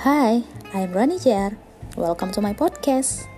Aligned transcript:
Hi, 0.00 0.40
I'm 0.72 0.96
Rani 0.96 1.20
JR. 1.20 1.52
Welcome 1.92 2.32
to 2.32 2.40
my 2.40 2.56
podcast. 2.56 3.28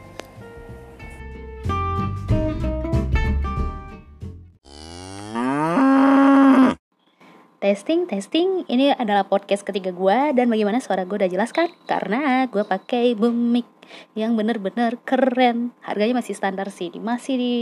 Testing, 7.58 8.06
testing. 8.06 8.62
Ini 8.70 8.94
adalah 8.94 9.26
podcast 9.26 9.66
ketiga 9.66 9.90
gue 9.90 10.38
dan 10.38 10.46
bagaimana 10.46 10.78
suara 10.78 11.02
gue 11.02 11.18
udah 11.18 11.26
jelas 11.26 11.50
kan? 11.50 11.66
Karena 11.90 12.46
gue 12.46 12.62
pakai 12.62 13.18
boom 13.18 13.34
mic 13.34 13.66
yang 14.14 14.38
bener-bener 14.38 15.02
keren. 15.02 15.74
Harganya 15.82 16.22
masih 16.22 16.38
standar 16.38 16.70
sih, 16.70 16.94
masih 16.94 17.42
di 17.42 17.54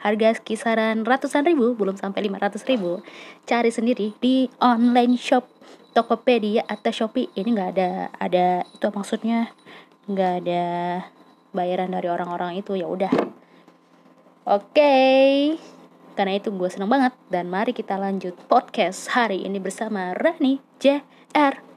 harga 0.00 0.36
kisaran 0.40 1.04
ratusan 1.04 1.44
ribu, 1.44 1.76
belum 1.76 1.96
sampai 1.96 2.24
lima 2.24 2.40
ratus 2.40 2.64
ribu. 2.64 3.04
Cari 3.44 3.68
sendiri 3.68 4.16
di 4.18 4.48
online 4.60 5.14
shop 5.20 5.46
Tokopedia 5.92 6.64
atau 6.66 6.90
Shopee. 6.94 7.30
Ini 7.34 7.48
nggak 7.50 7.70
ada 7.76 7.90
ada 8.16 8.46
itu 8.64 8.86
maksudnya 8.90 9.52
nggak 10.08 10.32
ada 10.44 10.64
bayaran 11.50 11.90
dari 11.92 12.08
orang-orang 12.08 12.58
itu 12.58 12.78
ya 12.78 12.86
udah. 12.88 13.12
Oke. 14.48 14.72
Okay. 14.74 15.30
Karena 16.18 16.36
itu 16.36 16.52
gue 16.52 16.68
seneng 16.68 16.90
banget 16.90 17.14
dan 17.32 17.48
mari 17.48 17.72
kita 17.72 17.96
lanjut 17.96 18.34
podcast 18.50 19.14
hari 19.14 19.46
ini 19.46 19.56
bersama 19.56 20.12
Rani 20.12 20.58
JR. 20.82 21.69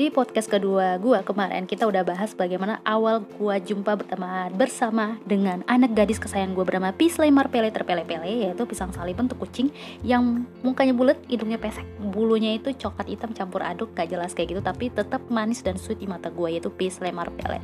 Di 0.00 0.08
podcast 0.08 0.48
kedua 0.48 0.96
gue 0.96 1.20
kemarin 1.28 1.68
kita 1.68 1.84
udah 1.84 2.00
bahas 2.00 2.32
bagaimana 2.32 2.80
awal 2.88 3.20
gue 3.20 3.56
jumpa 3.68 4.00
berteman 4.00 4.48
bersama 4.56 5.20
dengan 5.28 5.60
anak 5.68 5.92
gadis 5.92 6.16
kesayangan 6.16 6.56
gue 6.56 6.64
bernama 6.64 6.88
Pisley 6.96 7.28
Marpele 7.28 7.68
terpele-pele 7.68 8.48
yaitu 8.48 8.64
pisang 8.64 8.96
salib 8.96 9.20
bentuk 9.20 9.36
kucing 9.36 9.68
yang 10.00 10.48
mukanya 10.64 10.96
bulat, 10.96 11.20
hidungnya 11.28 11.60
pesek, 11.60 11.84
bulunya 12.00 12.56
itu 12.56 12.72
coklat 12.72 13.12
hitam 13.12 13.36
campur 13.36 13.60
aduk 13.60 13.92
gak 13.92 14.08
jelas 14.08 14.32
kayak 14.32 14.56
gitu 14.56 14.64
tapi 14.64 14.88
tetap 14.88 15.20
manis 15.28 15.60
dan 15.60 15.76
sweet 15.76 16.00
di 16.00 16.08
mata 16.08 16.32
gue 16.32 16.48
yaitu 16.48 16.72
Pisley 16.72 17.12
Marpele. 17.12 17.60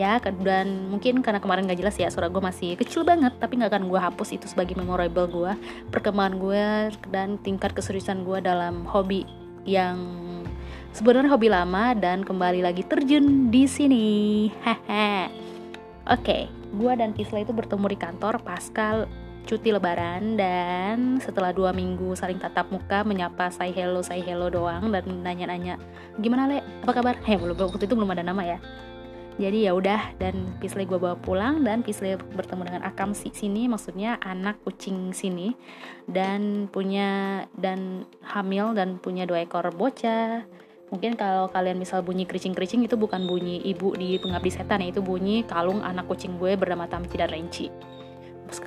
Ya 0.00 0.16
dan 0.16 0.88
mungkin 0.88 1.20
karena 1.20 1.44
kemarin 1.44 1.68
gak 1.68 1.76
jelas 1.76 2.00
ya 2.00 2.08
suara 2.08 2.32
gue 2.32 2.40
masih 2.40 2.80
kecil 2.80 3.04
banget 3.04 3.36
tapi 3.36 3.60
gak 3.60 3.76
akan 3.76 3.92
gue 3.92 4.00
hapus 4.00 4.32
itu 4.32 4.48
sebagai 4.48 4.80
memorable 4.80 5.28
gue 5.28 5.52
perkembangan 5.92 6.40
gue 6.40 6.64
dan 7.12 7.36
tingkat 7.36 7.76
keseriusan 7.76 8.24
gue 8.24 8.40
dalam 8.40 8.88
hobi 8.88 9.28
yang 9.68 10.00
sebenarnya 10.96 11.28
hobi 11.28 11.52
lama 11.52 11.92
dan 11.92 12.24
kembali 12.24 12.64
lagi 12.64 12.80
terjun 12.80 13.52
di 13.52 13.68
sini. 13.68 14.06
Oke, 16.08 16.48
gue 16.72 16.92
dan 16.96 17.12
Kisla 17.12 17.44
itu 17.44 17.52
bertemu 17.52 17.92
di 17.92 17.98
kantor 18.00 18.40
pasca 18.40 19.04
cuti 19.44 19.70
lebaran 19.70 20.40
dan 20.40 21.20
setelah 21.22 21.52
dua 21.54 21.70
minggu 21.70 22.16
saling 22.18 22.40
tatap 22.40 22.66
muka 22.72 23.06
menyapa 23.06 23.46
say 23.52 23.70
hello 23.70 24.02
say 24.02 24.18
hello 24.24 24.50
doang 24.50 24.90
dan 24.90 25.04
nanya-nanya 25.22 25.78
gimana 26.18 26.48
le? 26.48 26.64
Apa 26.82 26.96
kabar? 26.96 27.14
Heh 27.22 27.36
belum 27.36 27.54
waktu 27.54 27.84
itu 27.84 27.94
belum 27.94 28.16
ada 28.16 28.24
nama 28.24 28.56
ya. 28.56 28.58
Jadi 29.36 29.68
ya 29.68 29.76
udah 29.76 30.16
dan 30.16 30.56
Pisley 30.64 30.88
gue 30.88 30.96
bawa 30.96 31.12
pulang 31.20 31.60
dan 31.60 31.84
Pisley 31.84 32.16
bertemu 32.16 32.72
dengan 32.72 32.82
Akam 32.88 33.12
si 33.12 33.28
sini 33.36 33.68
maksudnya 33.68 34.16
anak 34.24 34.64
kucing 34.64 35.12
sini 35.12 35.52
dan 36.08 36.72
punya 36.72 37.44
dan 37.52 38.08
hamil 38.24 38.72
dan 38.72 38.96
punya 38.96 39.28
dua 39.28 39.44
ekor 39.44 39.68
bocah 39.76 40.48
mungkin 40.90 41.18
kalau 41.18 41.50
kalian 41.50 41.82
misal 41.82 42.02
bunyi 42.02 42.24
kericing-kericing 42.28 42.86
itu 42.86 42.94
bukan 42.94 43.26
bunyi 43.26 43.58
ibu 43.66 43.94
di 43.98 44.18
pengabdi 44.22 44.50
setan 44.54 44.82
ya 44.82 44.94
itu 44.94 45.02
bunyi 45.02 45.42
kalung 45.42 45.82
anak 45.82 46.06
kucing 46.06 46.38
gue 46.38 46.54
bernama 46.54 46.86
Tamci 46.86 47.18
dan 47.18 47.30
Renci. 47.30 47.66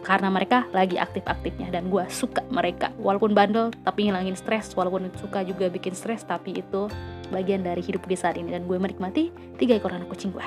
Karena 0.03 0.27
mereka 0.27 0.67
lagi 0.75 0.99
aktif-aktifnya 0.99 1.71
dan 1.71 1.87
gue 1.87 2.03
suka 2.11 2.43
mereka. 2.51 2.91
Walaupun 2.99 3.31
bandel 3.31 3.71
tapi 3.87 4.11
ngilangin 4.11 4.35
stres. 4.35 4.75
Walaupun 4.75 5.07
suka 5.15 5.39
juga 5.47 5.71
bikin 5.71 5.95
stres 5.95 6.27
tapi 6.27 6.59
itu 6.59 6.91
bagian 7.31 7.63
dari 7.63 7.79
hidup 7.79 8.03
di 8.03 8.19
saat 8.19 8.35
ini. 8.35 8.51
Dan 8.51 8.67
gue 8.67 8.75
menikmati 8.75 9.31
tiga 9.55 9.79
ekor 9.79 9.95
anak 9.95 10.11
kucing 10.11 10.35
gue 10.35 10.43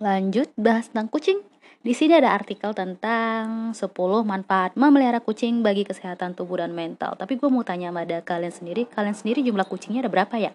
lanjut 0.00 0.48
bahas 0.56 0.88
tentang 0.88 1.12
kucing 1.12 1.44
di 1.80 1.96
sini 1.96 2.12
ada 2.12 2.36
artikel 2.36 2.76
tentang 2.76 3.72
10 3.72 3.88
manfaat 4.28 4.76
memelihara 4.76 5.24
kucing 5.24 5.64
bagi 5.64 5.88
kesehatan 5.88 6.36
tubuh 6.36 6.60
dan 6.60 6.76
mental. 6.76 7.16
Tapi 7.16 7.40
gue 7.40 7.48
mau 7.48 7.64
tanya 7.64 7.88
pada 7.88 8.20
kalian 8.20 8.52
sendiri, 8.52 8.84
kalian 8.84 9.16
sendiri 9.16 9.40
jumlah 9.40 9.64
kucingnya 9.64 10.04
ada 10.04 10.12
berapa 10.12 10.36
ya? 10.36 10.52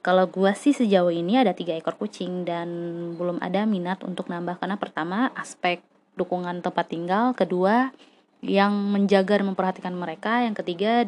Kalau 0.00 0.24
gue 0.28 0.52
sih 0.56 0.72
sejauh 0.72 1.12
ini 1.12 1.36
ada 1.36 1.52
tiga 1.52 1.76
ekor 1.76 2.00
kucing 2.00 2.48
dan 2.48 2.68
belum 3.16 3.44
ada 3.44 3.68
minat 3.68 4.00
untuk 4.04 4.32
nambah 4.32 4.56
karena 4.56 4.80
pertama 4.80 5.32
aspek 5.36 5.84
dukungan 6.16 6.64
tempat 6.64 6.88
tinggal, 6.88 7.36
kedua 7.36 7.92
yang 8.40 8.72
menjaga 8.72 9.40
dan 9.40 9.52
memperhatikan 9.52 9.92
mereka, 9.92 10.44
yang 10.44 10.56
ketiga 10.56 11.04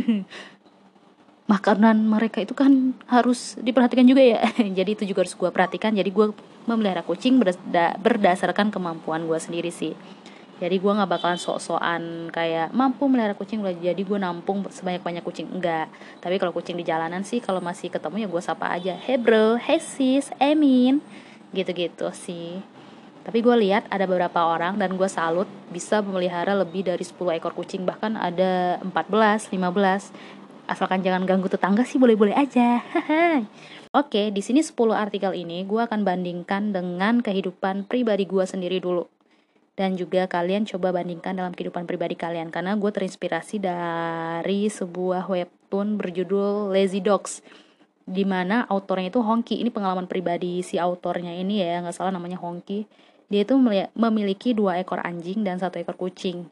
makanan 1.46 2.10
mereka 2.10 2.42
itu 2.42 2.58
kan 2.58 2.94
harus 3.06 3.54
diperhatikan 3.62 4.06
juga 4.06 4.22
ya. 4.22 4.42
Jadi 4.78 4.90
itu 4.98 5.04
juga 5.06 5.22
harus 5.22 5.34
gue 5.38 5.50
perhatikan. 5.50 5.94
Jadi 5.94 6.10
gue 6.10 6.34
memelihara 6.66 7.06
kucing 7.06 7.38
berda 7.38 7.94
berdasarkan 8.02 8.74
kemampuan 8.74 9.24
gue 9.24 9.38
sendiri 9.38 9.70
sih. 9.70 9.94
Jadi 10.56 10.80
gue 10.80 10.88
nggak 10.88 11.10
bakalan 11.20 11.36
sok-sokan 11.36 12.32
kayak 12.32 12.72
mampu 12.72 13.04
melihara 13.12 13.36
kucing 13.36 13.60
jadi 13.60 14.00
gue 14.00 14.16
nampung 14.16 14.64
sebanyak 14.72 15.04
banyak 15.04 15.22
kucing. 15.22 15.46
Enggak 15.52 15.92
tapi 16.18 16.40
kalau 16.40 16.50
kucing 16.56 16.80
di 16.80 16.84
jalanan 16.84 17.22
sih 17.22 17.44
kalau 17.44 17.60
masih 17.60 17.92
ketemu 17.92 18.24
ya 18.24 18.28
gue 18.32 18.42
sapa 18.42 18.72
aja 18.72 18.96
hey 18.96 19.20
bro. 19.20 19.60
Hey 19.60 19.78
sis. 19.78 20.32
Emin. 20.40 21.04
Gitu-gitu 21.52 22.08
sih. 22.16 22.64
Tapi 23.26 23.42
gue 23.42 23.56
lihat 23.58 23.90
ada 23.90 24.06
beberapa 24.06 24.38
orang 24.38 24.78
dan 24.78 24.94
gue 24.94 25.10
salut 25.10 25.50
bisa 25.66 25.98
memelihara 25.98 26.54
lebih 26.54 26.86
dari 26.86 27.02
10 27.02 27.18
ekor 27.42 27.58
kucing. 27.58 27.82
Bahkan 27.82 28.14
ada 28.14 28.78
14, 28.86 29.50
15 29.50 30.35
asalkan 30.66 31.02
jangan 31.02 31.24
ganggu 31.24 31.46
tetangga 31.46 31.86
sih 31.86 31.98
boleh-boleh 31.98 32.34
aja. 32.34 32.82
Oke, 33.96 34.28
di 34.34 34.42
sini 34.44 34.60
10 34.60 34.76
artikel 34.92 35.32
ini 35.32 35.64
gue 35.64 35.80
akan 35.80 36.04
bandingkan 36.04 36.74
dengan 36.74 37.24
kehidupan 37.24 37.88
pribadi 37.88 38.28
gue 38.28 38.44
sendiri 38.44 38.82
dulu. 38.82 39.08
Dan 39.76 39.96
juga 39.96 40.24
kalian 40.28 40.64
coba 40.68 40.92
bandingkan 40.92 41.36
dalam 41.36 41.52
kehidupan 41.52 41.84
pribadi 41.84 42.16
kalian 42.16 42.48
karena 42.48 42.76
gue 42.76 42.90
terinspirasi 42.92 43.60
dari 43.60 44.68
sebuah 44.68 45.28
webtoon 45.28 46.00
berjudul 46.00 46.72
Lazy 46.72 47.00
Dogs 47.00 47.44
di 48.06 48.24
mana 48.24 48.64
autornya 48.68 49.12
itu 49.12 49.20
Hongki. 49.20 49.60
Ini 49.60 49.72
pengalaman 49.72 50.08
pribadi 50.08 50.64
si 50.64 50.80
autornya 50.80 51.32
ini 51.32 51.60
ya, 51.60 51.84
nggak 51.84 51.96
salah 51.96 52.12
namanya 52.12 52.40
Hongki. 52.40 52.88
Dia 53.26 53.42
itu 53.42 53.58
memiliki 53.92 54.54
dua 54.54 54.78
ekor 54.78 55.02
anjing 55.02 55.42
dan 55.42 55.58
satu 55.58 55.82
ekor 55.82 55.98
kucing 55.98 56.46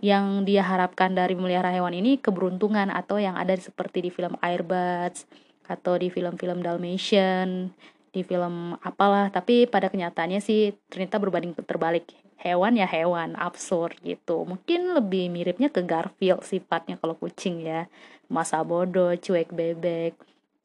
yang 0.00 0.44
dia 0.44 0.60
harapkan 0.60 1.16
dari 1.16 1.32
memelihara 1.32 1.72
hewan 1.72 1.96
ini 1.96 2.20
keberuntungan 2.20 2.92
atau 2.92 3.16
yang 3.16 3.32
ada 3.36 3.56
seperti 3.56 4.04
di 4.04 4.10
film 4.12 4.36
Airbuds 4.44 5.24
atau 5.66 5.96
di 5.96 6.12
film-film 6.12 6.60
Dalmatian, 6.60 7.72
di 8.12 8.20
film 8.22 8.76
apalah, 8.84 9.32
tapi 9.32 9.64
pada 9.66 9.88
kenyataannya 9.88 10.38
sih 10.38 10.76
ternyata 10.92 11.16
berbanding 11.16 11.56
terbalik. 11.64 12.12
Hewan 12.36 12.76
ya 12.76 12.86
hewan, 12.86 13.34
absurd 13.34 13.96
gitu. 14.04 14.44
Mungkin 14.44 14.94
lebih 14.94 15.32
miripnya 15.32 15.72
ke 15.72 15.80
Garfield 15.82 16.44
sifatnya 16.44 17.00
kalau 17.00 17.16
kucing 17.16 17.64
ya. 17.64 17.88
Masa 18.28 18.60
bodoh, 18.62 19.16
cuek 19.16 19.50
bebek. 19.50 20.14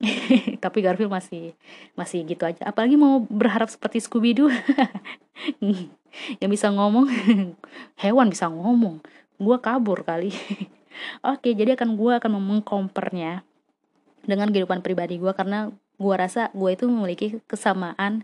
tapi 0.64 0.82
Garfield 0.84 1.10
masih 1.10 1.56
masih 1.96 2.28
gitu 2.28 2.44
aja. 2.46 2.62
Apalagi 2.68 3.00
mau 3.00 3.24
berharap 3.26 3.72
seperti 3.72 4.04
Scooby 4.04 4.36
Doo. 4.36 4.52
yang 6.44 6.52
bisa 6.52 6.68
ngomong 6.70 7.08
hewan 8.04 8.28
bisa 8.28 8.52
ngomong 8.52 9.00
gue 9.42 9.58
kabur 9.58 10.06
kali. 10.06 10.30
Oke 11.34 11.58
jadi 11.58 11.74
akan 11.74 11.98
gue 11.98 12.12
akan 12.22 12.38
mengkompernya 12.38 13.42
dengan 14.22 14.54
kehidupan 14.54 14.86
pribadi 14.86 15.18
gue 15.18 15.34
karena 15.34 15.74
gue 15.98 16.16
rasa 16.16 16.54
gue 16.54 16.70
itu 16.70 16.86
memiliki 16.86 17.42
kesamaan 17.50 18.22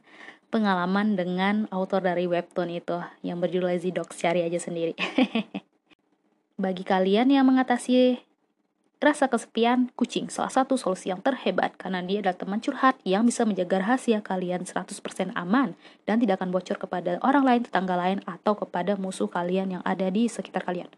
pengalaman 0.53 1.17
dengan 1.17 1.65
autor 1.73 2.05
dari 2.05 2.29
webtoon 2.29 2.71
itu 2.71 3.01
yang 3.25 3.41
berjudul 3.41 3.73
Lazy 3.73 3.91
Dogs 3.91 4.15
cari 4.15 4.45
aja 4.45 4.61
sendiri. 4.61 4.93
Bagi 6.63 6.81
kalian 6.81 7.29
yang 7.29 7.45
mengatasi 7.45 8.21
rasa 8.97 9.29
kesepian 9.29 9.93
kucing 9.93 10.25
salah 10.33 10.49
satu 10.49 10.73
solusi 10.73 11.13
yang 11.13 11.21
terhebat 11.21 11.77
karena 11.77 12.01
dia 12.01 12.25
adalah 12.25 12.33
teman 12.33 12.57
curhat 12.57 12.97
yang 13.05 13.29
bisa 13.29 13.45
menjaga 13.45 13.77
rahasia 13.77 14.25
kalian 14.25 14.65
100% 14.65 15.37
aman 15.37 15.77
dan 16.09 16.17
tidak 16.17 16.41
akan 16.41 16.49
bocor 16.49 16.81
kepada 16.81 17.21
orang 17.21 17.45
lain, 17.45 17.61
tetangga 17.61 17.93
lain 17.93 18.19
atau 18.25 18.57
kepada 18.57 18.97
musuh 18.97 19.29
kalian 19.29 19.77
yang 19.77 19.83
ada 19.85 20.09
di 20.09 20.25
sekitar 20.25 20.65
kalian. 20.65 20.89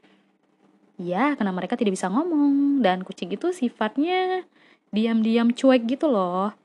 Ya, 1.00 1.36
karena 1.36 1.52
mereka 1.52 1.76
tidak 1.76 1.96
bisa 1.96 2.08
ngomong 2.12 2.80
dan 2.84 3.04
kucing 3.04 3.32
itu 3.32 3.52
sifatnya 3.52 4.48
diam-diam 4.92 5.52
cuek 5.52 5.84
gitu 5.88 6.08
loh. 6.08 6.56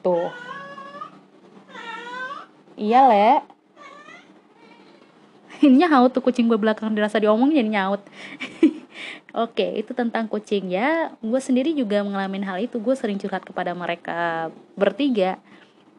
Tuh. 0.00 0.32
Iya, 2.76 3.08
Le. 3.08 3.30
Ini 5.64 5.88
nyaut 5.88 6.14
tuh 6.14 6.22
kucing 6.22 6.46
gue 6.46 6.56
belakang 6.60 6.94
dirasa 6.94 7.18
diomong 7.18 7.50
jadi 7.50 7.66
nyaut. 7.66 8.00
Oke, 9.38 9.78
itu 9.78 9.94
tentang 9.94 10.26
kucing 10.26 10.66
ya. 10.66 11.14
Gue 11.22 11.38
sendiri 11.38 11.70
juga 11.70 12.02
mengalami 12.02 12.42
hal 12.42 12.58
itu. 12.58 12.82
Gue 12.82 12.98
sering 12.98 13.22
curhat 13.22 13.46
kepada 13.46 13.70
mereka 13.70 14.50
bertiga. 14.74 15.38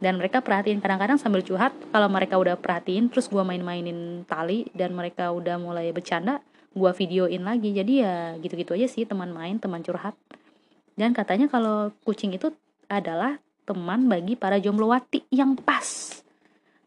Dan 0.04 0.20
mereka 0.20 0.44
perhatiin. 0.44 0.84
Kadang-kadang 0.84 1.16
sambil 1.16 1.40
curhat 1.40 1.72
kalau 1.96 2.12
mereka 2.12 2.36
udah 2.36 2.60
perhatiin 2.60 3.08
terus 3.08 3.32
gue 3.32 3.40
main-mainin 3.40 4.28
tali 4.28 4.68
dan 4.76 4.92
mereka 4.92 5.32
udah 5.32 5.56
mulai 5.56 5.88
bercanda 5.96 6.44
gue 6.76 6.92
videoin 6.92 7.40
lagi. 7.48 7.72
Jadi 7.72 8.04
ya 8.04 8.36
gitu-gitu 8.44 8.76
aja 8.76 8.92
sih 8.92 9.08
teman 9.08 9.32
main 9.32 9.56
teman 9.56 9.88
curhat. 9.88 10.20
Dan 11.00 11.16
katanya 11.16 11.48
kalau 11.48 11.96
kucing 12.04 12.36
itu 12.36 12.52
adalah 12.92 13.40
teman 13.64 14.12
bagi 14.12 14.36
para 14.36 14.60
jomblowati 14.60 15.32
yang 15.32 15.56
pas. 15.56 16.20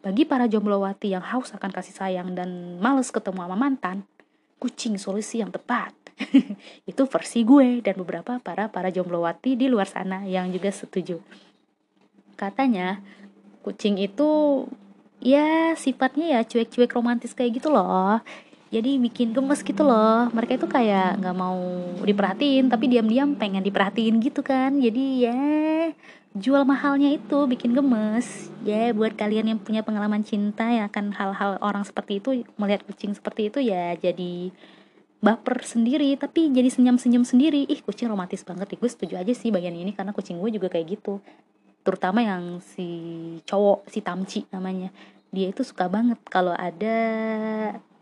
Bagi 0.05 0.29
para 0.29 0.45
jomblowati 0.45 1.17
yang 1.17 1.25
haus 1.25 1.49
akan 1.57 1.73
kasih 1.73 1.97
sayang 1.97 2.37
dan 2.37 2.77
males 2.77 3.09
ketemu 3.09 3.41
sama 3.41 3.57
mantan. 3.57 4.05
Kucing 4.61 5.01
solusi 5.01 5.41
yang 5.41 5.49
tepat 5.49 6.02
itu 6.91 7.03
versi 7.07 7.43
gue 7.43 7.81
dan 7.85 7.95
beberapa 7.99 8.39
para 8.41 8.69
para 8.69 8.89
jomblowati 8.89 9.57
di 9.57 9.67
luar 9.69 9.89
sana 9.89 10.25
yang 10.27 10.51
juga 10.53 10.71
setuju. 10.71 11.21
Katanya 12.37 13.01
kucing 13.63 13.99
itu 14.03 14.65
ya 15.23 15.79
sifatnya 15.79 16.39
ya 16.39 16.41
cuek-cuek 16.43 16.93
romantis 16.93 17.33
kayak 17.33 17.63
gitu 17.63 17.71
loh. 17.71 18.19
Jadi 18.73 18.97
bikin 18.97 19.37
gemes 19.37 19.61
gitu 19.61 19.85
loh. 19.85 20.33
Mereka 20.33 20.57
itu 20.57 20.67
kayak 20.67 21.21
nggak 21.21 21.37
mau 21.37 21.61
diperhatiin 22.03 22.73
tapi 22.73 22.89
diam-diam 22.89 23.37
pengen 23.37 23.63
diperhatiin 23.63 24.17
gitu 24.19 24.41
kan. 24.41 24.81
Jadi 24.81 25.29
ya 25.29 25.41
jual 26.33 26.65
mahalnya 26.65 27.13
itu 27.13 27.45
bikin 27.45 27.77
gemes. 27.77 28.49
Ya 28.65 28.91
buat 28.97 29.13
kalian 29.13 29.53
yang 29.53 29.61
punya 29.61 29.85
pengalaman 29.85 30.25
cinta 30.25 30.65
ya 30.73 30.89
akan 30.89 31.13
hal-hal 31.13 31.61
orang 31.61 31.85
seperti 31.85 32.19
itu 32.19 32.49
melihat 32.57 32.83
kucing 32.89 33.13
seperti 33.13 33.53
itu 33.53 33.61
ya 33.61 33.93
jadi 34.01 34.51
baper 35.23 35.63
sendiri 35.63 36.19
tapi 36.19 36.51
jadi 36.51 36.67
senyum-senyum 36.67 37.23
sendiri. 37.23 37.63
Ih 37.71 37.81
kucing 37.81 38.11
romantis 38.11 38.43
banget 38.43 38.75
gue 38.75 38.91
setuju 38.91 39.23
aja 39.23 39.31
sih 39.31 39.55
bagian 39.55 39.73
ini 39.73 39.95
karena 39.95 40.11
kucing 40.11 40.43
gue 40.43 40.51
juga 40.51 40.67
kayak 40.67 40.99
gitu. 40.99 41.23
Terutama 41.87 42.27
yang 42.27 42.59
si 42.59 42.87
cowok 43.47 43.87
si 43.87 44.03
Tamci 44.03 44.51
namanya. 44.51 44.91
Dia 45.31 45.55
itu 45.55 45.63
suka 45.63 45.87
banget. 45.87 46.19
Kalau 46.27 46.53
ada 46.53 46.99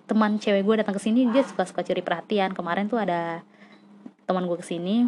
teman 0.09 0.41
cewek 0.41 0.65
gue 0.65 0.75
datang 0.83 0.97
ke 0.97 1.03
sini 1.05 1.29
dia 1.29 1.45
suka 1.45 1.69
suka 1.69 1.85
curi 1.85 2.01
perhatian. 2.01 2.57
Kemarin 2.57 2.89
tuh 2.89 2.99
ada 2.99 3.45
teman 4.25 4.49
gue 4.49 4.57
ke 4.57 4.67
sini 4.67 5.07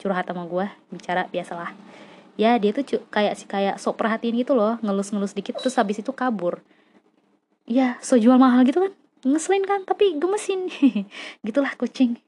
curhat 0.00 0.24
sama 0.24 0.48
gue 0.48 0.66
bicara 0.88 1.28
biasalah. 1.28 1.76
Ya 2.40 2.56
dia 2.56 2.72
tuh 2.72 2.84
kayak 3.12 3.36
si 3.36 3.44
kayak 3.44 3.76
sok 3.76 4.00
perhatiin 4.00 4.40
gitu 4.40 4.56
loh 4.56 4.80
ngelus-ngelus 4.80 5.36
dikit 5.36 5.60
terus 5.60 5.76
habis 5.76 6.00
itu 6.00 6.16
kabur. 6.16 6.64
Ya 7.68 8.00
so 8.00 8.16
jual 8.16 8.40
mahal 8.40 8.64
gitu 8.64 8.80
kan 8.80 8.92
ngeselin 9.26 9.66
kan 9.66 9.82
tapi 9.82 10.14
gemesin 10.16 10.70
gitulah 11.46 11.74
kucing 11.74 12.22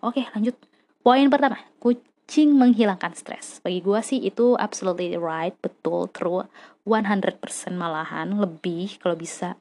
oke 0.00 0.22
lanjut 0.32 0.56
poin 1.04 1.28
pertama 1.28 1.60
kucing 2.24 2.56
menghilangkan 2.56 3.12
stres. 3.12 3.60
Bagi 3.60 3.84
gue 3.84 4.00
sih 4.00 4.16
itu 4.16 4.56
absolutely 4.56 5.12
right, 5.20 5.52
betul, 5.60 6.08
true, 6.08 6.48
100% 6.88 7.36
malahan, 7.76 8.32
lebih 8.40 8.96
kalau 8.96 9.12
bisa. 9.12 9.60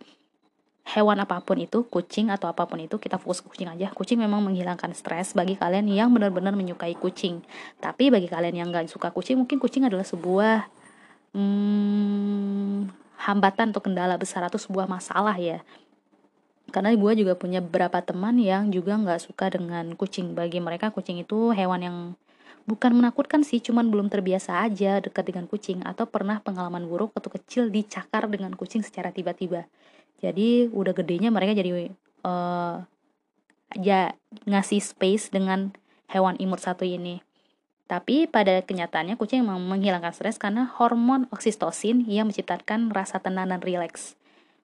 Hewan 0.83 1.19
apa 1.19 1.44
pun 1.44 1.60
itu, 1.60 1.83
kucing 1.92 2.31
atau 2.31 2.48
apa 2.48 2.63
pun 2.63 2.80
itu, 2.80 2.95
kita 2.95 3.19
fokus 3.19 3.44
ke 3.44 3.51
kucing 3.51 3.68
aja. 3.68 3.92
Kucing 3.92 4.15
memang 4.15 4.48
menghilangkan 4.48 4.95
stres 4.95 5.36
bagi 5.36 5.60
kalian 5.60 5.92
yang 5.92 6.15
benar-benar 6.15 6.56
menyukai 6.56 6.95
kucing. 6.95 7.44
Tapi 7.83 8.07
bagi 8.07 8.31
kalian 8.31 8.56
yang 8.63 8.68
gak 8.71 8.88
suka 8.88 9.12
kucing, 9.12 9.36
mungkin 9.36 9.60
kucing 9.60 9.83
adalah 9.83 10.07
sebuah 10.07 10.63
hmm, 11.36 13.03
hambatan 13.24 13.72
atau 13.72 13.80
kendala 13.80 14.20
besar 14.20 14.44
atau 14.44 14.60
sebuah 14.60 14.86
masalah 14.86 15.36
ya 15.40 15.64
karena 16.75 16.92
gue 16.96 17.14
juga 17.24 17.34
punya 17.38 17.62
beberapa 17.62 18.02
teman 18.02 18.36
yang 18.42 18.74
juga 18.74 18.98
nggak 18.98 19.22
suka 19.24 19.54
dengan 19.54 19.94
kucing 19.96 20.34
bagi 20.34 20.60
mereka 20.60 20.90
kucing 20.90 21.22
itu 21.22 21.54
hewan 21.54 21.81
yang 21.86 21.98
Bukan 22.64 22.96
menakutkan 22.96 23.44
sih, 23.44 23.60
cuman 23.60 23.92
belum 23.92 24.08
terbiasa 24.08 24.64
aja 24.64 25.04
dekat 25.04 25.28
dengan 25.28 25.52
kucing 25.52 25.84
atau 25.84 26.08
pernah 26.08 26.40
pengalaman 26.40 26.88
buruk 26.88 27.12
waktu 27.12 27.28
kecil 27.36 27.68
dicakar 27.68 28.31
dengan 28.31 28.56
kucing 28.56 28.80
secara 28.80 29.12
tiba-tiba. 29.12 29.68
Jadi 30.24 30.72
udah 30.72 30.96
gedenya 30.96 31.28
mereka 31.28 31.60
jadi 31.60 31.92
uh, 32.24 32.88
ya 33.75 34.16
ngasih 34.48 34.80
space 34.80 35.28
dengan 35.28 35.75
hewan 36.08 36.40
imut 36.40 36.64
satu 36.64 36.88
ini. 36.88 37.20
Tapi 37.84 38.32
pada 38.32 38.64
kenyataannya 38.64 39.20
kucing 39.20 39.44
menghilangkan 39.44 40.16
stres 40.16 40.40
karena 40.40 40.72
hormon 40.80 41.28
oksitosin 41.36 42.08
yang 42.08 42.32
menciptakan 42.32 42.90
rasa 42.90 43.20
tenang 43.20 43.52
dan 43.52 43.60
rileks. 43.60 44.16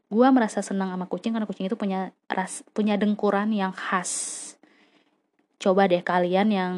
Gua 0.10 0.34
merasa 0.34 0.64
senang 0.66 0.90
sama 0.90 1.06
kucing 1.06 1.36
karena 1.36 1.46
kucing 1.46 1.70
itu 1.70 1.78
punya 1.78 2.16
ras 2.32 2.66
punya 2.74 2.98
dengkuran 2.98 3.54
yang 3.54 3.76
khas. 3.76 4.56
Coba 5.60 5.86
deh 5.92 6.02
kalian 6.02 6.48
yang 6.50 6.74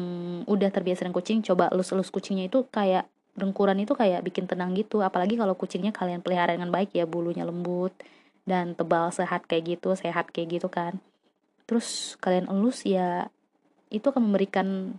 udah 0.50 0.68
terbiasa 0.68 1.06
dengan 1.06 1.16
kucing 1.16 1.40
coba 1.46 1.70
elus-elus 1.70 2.10
kucingnya 2.10 2.50
itu 2.50 2.66
kayak 2.68 3.06
dengkuran 3.38 3.80
itu 3.80 3.94
kayak 3.96 4.20
bikin 4.26 4.50
tenang 4.50 4.74
gitu. 4.76 5.00
Apalagi 5.00 5.38
kalau 5.38 5.54
kucingnya 5.56 5.94
kalian 5.94 6.20
pelihara 6.20 6.52
dengan 6.52 6.74
baik 6.74 6.92
ya 6.92 7.06
bulunya 7.08 7.46
lembut 7.46 7.94
dan 8.42 8.74
tebal 8.74 9.08
sehat 9.14 9.46
kayak 9.46 9.78
gitu 9.78 9.94
sehat 9.94 10.28
kayak 10.34 10.60
gitu 10.60 10.68
kan. 10.68 10.98
Terus 11.64 12.18
kalian 12.20 12.50
elus 12.50 12.84
ya 12.84 13.30
itu 13.88 14.02
akan 14.02 14.28
memberikan 14.28 14.98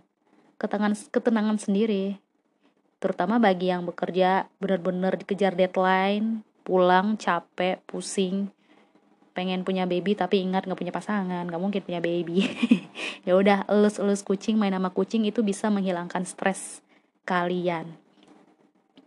ketenangan 0.64 0.96
ketenangan 1.12 1.60
sendiri. 1.60 2.16
Terutama 2.96 3.36
bagi 3.36 3.68
yang 3.68 3.84
bekerja 3.84 4.48
benar-benar 4.56 5.20
dikejar 5.20 5.52
deadline 5.52 6.40
pulang 6.64 7.20
capek 7.20 7.84
pusing 7.84 8.48
pengen 9.34 9.66
punya 9.66 9.84
baby 9.84 10.14
tapi 10.16 10.40
ingat 10.40 10.64
nggak 10.64 10.78
punya 10.78 10.94
pasangan 10.94 11.44
nggak 11.44 11.60
mungkin 11.60 11.84
punya 11.84 12.00
baby. 12.00 12.48
Ya 13.24 13.40
udah 13.40 13.64
elus 13.72 13.96
elus 13.96 14.20
kucing 14.20 14.60
main 14.60 14.76
sama 14.76 14.92
kucing 14.92 15.24
itu 15.24 15.40
bisa 15.40 15.72
menghilangkan 15.72 16.28
stres 16.28 16.84
kalian. 17.24 17.96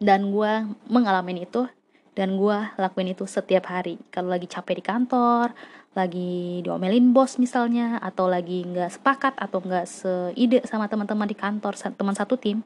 Dan 0.02 0.34
gue 0.34 0.74
mengalami 0.90 1.46
itu 1.46 1.70
dan 2.18 2.34
gue 2.34 2.58
lakuin 2.82 3.14
itu 3.14 3.30
setiap 3.30 3.70
hari. 3.70 4.02
Kalau 4.10 4.34
lagi 4.34 4.50
capek 4.50 4.82
di 4.82 4.84
kantor 4.84 5.54
lagi 5.98 6.62
diomelin 6.62 7.10
bos 7.10 7.42
misalnya 7.42 7.98
atau 7.98 8.30
lagi 8.30 8.62
nggak 8.62 9.02
sepakat 9.02 9.34
atau 9.34 9.66
nggak 9.66 9.86
seide 9.90 10.62
sama 10.70 10.86
teman-teman 10.86 11.26
di 11.26 11.34
kantor 11.34 11.74
teman 11.74 12.14
satu 12.14 12.38
tim 12.38 12.62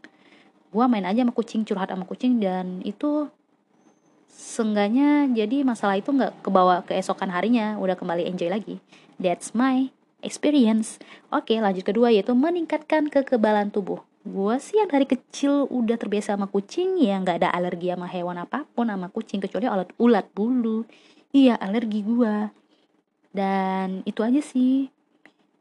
gue 0.71 0.85
main 0.91 1.07
aja 1.07 1.23
sama 1.23 1.31
kucing 1.31 1.63
curhat 1.63 1.87
sama 1.87 2.03
kucing 2.03 2.43
dan 2.43 2.83
itu 2.83 3.31
seenggaknya 4.27 5.31
jadi 5.31 5.63
masalah 5.63 5.95
itu 5.95 6.11
nggak 6.11 6.43
kebawa 6.43 6.83
keesokan 6.83 7.31
harinya 7.31 7.79
udah 7.79 7.95
kembali 7.95 8.27
enjoy 8.27 8.51
lagi. 8.51 8.83
That's 9.15 9.55
my 9.55 9.87
experience. 10.19 10.99
Oke 11.31 11.55
lanjut 11.55 11.87
kedua 11.87 12.11
yaitu 12.11 12.35
meningkatkan 12.35 13.07
kekebalan 13.07 13.71
tubuh 13.71 14.03
gue 14.21 14.55
sih 14.61 14.77
yang 14.77 14.89
dari 14.89 15.09
kecil 15.09 15.65
udah 15.65 15.97
terbiasa 15.97 16.37
sama 16.37 16.45
kucing 16.45 17.01
ya 17.01 17.17
nggak 17.17 17.41
ada 17.41 17.49
alergi 17.49 17.89
sama 17.89 18.05
hewan 18.05 18.37
apa 18.37 18.69
pun 18.69 18.85
sama 18.85 19.09
kucing 19.09 19.41
kecuali 19.41 19.65
ulat 19.65 19.89
ulat 19.97 20.25
bulu 20.29 20.85
iya 21.33 21.57
alergi 21.57 22.05
gue 22.05 22.35
dan 23.33 24.05
itu 24.05 24.21
aja 24.21 24.37
sih 24.43 24.93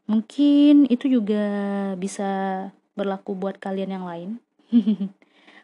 mungkin 0.05 0.85
itu 0.93 1.09
juga 1.09 1.43
bisa 1.97 2.29
berlaku 2.93 3.33
buat 3.33 3.57
kalian 3.57 3.97
yang 3.97 4.05
lain 4.05 4.29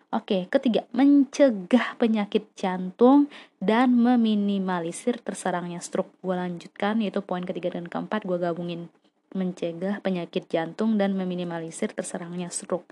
Oke, 0.07 0.47
ketiga, 0.47 0.87
mencegah 0.95 1.99
penyakit 1.99 2.47
jantung 2.55 3.27
dan 3.59 3.91
meminimalisir 3.91 5.19
terserangnya 5.19 5.83
stroke. 5.83 6.15
Gue 6.23 6.31
lanjutkan, 6.31 7.03
yaitu 7.03 7.19
poin 7.19 7.43
ketiga 7.43 7.75
dan 7.75 7.91
keempat 7.91 8.23
gue 8.23 8.39
gabungin. 8.39 8.87
Mencegah 9.35 9.99
penyakit 9.99 10.47
jantung 10.47 10.95
dan 10.95 11.15
meminimalisir 11.17 11.91
terserangnya 11.91 12.47
stroke. 12.47 12.87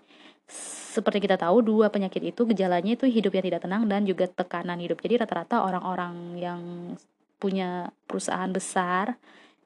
Seperti 0.95 1.25
kita 1.25 1.35
tahu, 1.41 1.65
dua 1.65 1.89
penyakit 1.89 2.21
itu 2.21 2.45
gejalanya 2.47 2.95
itu 2.95 3.09
hidup 3.09 3.33
yang 3.35 3.45
tidak 3.47 3.61
tenang 3.65 3.83
dan 3.89 4.05
juga 4.05 4.29
tekanan 4.29 4.79
hidup. 4.79 5.01
Jadi 5.01 5.23
rata-rata 5.23 5.65
orang-orang 5.65 6.37
yang 6.37 6.61
punya 7.41 7.91
perusahaan 8.07 8.47
besar 8.51 9.17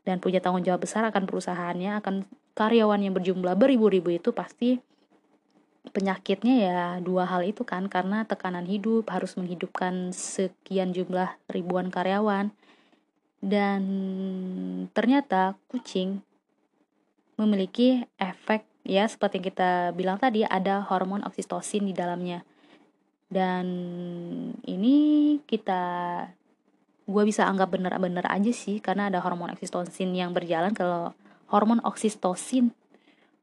dan 0.07 0.17
punya 0.17 0.41
tanggung 0.41 0.65
jawab 0.65 0.85
besar 0.85 1.05
akan 1.05 1.29
perusahaannya, 1.29 2.01
akan 2.01 2.15
karyawan 2.57 2.99
yang 3.03 3.13
berjumlah 3.13 3.53
beribu-ribu 3.55 4.09
itu 4.09 4.33
pasti 4.33 4.81
penyakitnya 5.89 6.55
ya 6.59 6.79
dua 6.99 7.23
hal 7.25 7.47
itu 7.47 7.63
kan 7.63 7.87
karena 7.87 8.27
tekanan 8.27 8.67
hidup 8.67 9.07
harus 9.09 9.39
menghidupkan 9.39 10.11
sekian 10.11 10.91
jumlah 10.91 11.33
ribuan 11.47 11.87
karyawan 11.89 12.51
dan 13.39 13.81
ternyata 14.91 15.55
kucing 15.71 16.19
memiliki 17.39 18.03
efek 18.19 18.67
ya 18.83 19.07
seperti 19.07 19.39
yang 19.39 19.47
kita 19.47 19.69
bilang 19.95 20.17
tadi 20.19 20.43
ada 20.43 20.83
hormon 20.83 21.23
oksitosin 21.23 21.87
di 21.87 21.95
dalamnya. 21.95 22.43
Dan 23.31 23.65
ini 24.67 24.97
kita 25.47 25.83
gue 27.09 27.23
bisa 27.25 27.47
anggap 27.47 27.73
bener-bener 27.73 28.27
aja 28.27 28.51
sih 28.51 28.83
karena 28.83 29.07
ada 29.07 29.23
hormon 29.23 29.55
oksitosin 29.55 30.11
yang 30.11 30.35
berjalan. 30.35 30.75
Kalau 30.75 31.15
hormon 31.47 31.79
oksitosin 31.87 32.75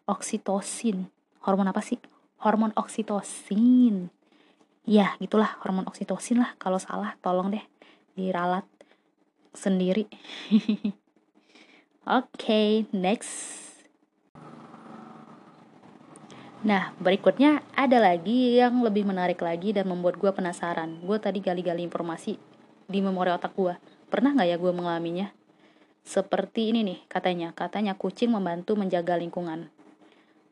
oksitosin 0.07 1.09
hormon 1.47 1.71
apa 1.71 1.81
sih? 1.81 1.97
Hormon 2.43 2.75
oksitosin. 2.77 4.13
Ya 4.87 5.15
gitulah 5.19 5.59
hormon 5.65 5.87
oksitosin 5.89 6.43
lah 6.43 6.55
kalau 6.61 6.79
salah 6.79 7.15
tolong 7.25 7.55
deh 7.55 7.65
diralat 8.19 8.67
sendiri. 9.55 10.07
Oke 12.07 12.31
okay, 12.39 12.71
next 12.95 13.76
Nah, 16.67 16.91
berikutnya 16.99 17.63
ada 17.79 18.03
lagi 18.03 18.59
yang 18.59 18.83
lebih 18.83 19.07
menarik 19.07 19.39
lagi 19.39 19.71
dan 19.71 19.87
membuat 19.87 20.19
gue 20.19 20.35
penasaran. 20.35 20.99
Gue 20.99 21.23
tadi 21.23 21.39
gali-gali 21.39 21.87
informasi 21.87 22.35
di 22.91 22.99
memori 22.99 23.31
otak 23.31 23.55
gue. 23.55 23.79
Pernah 24.11 24.35
nggak 24.35 24.49
ya 24.51 24.57
gue 24.59 24.73
mengalaminya? 24.75 25.31
Seperti 26.03 26.75
ini 26.75 26.83
nih, 26.83 26.99
katanya. 27.07 27.55
Katanya 27.55 27.95
kucing 27.95 28.35
membantu 28.35 28.75
menjaga 28.75 29.15
lingkungan. 29.15 29.71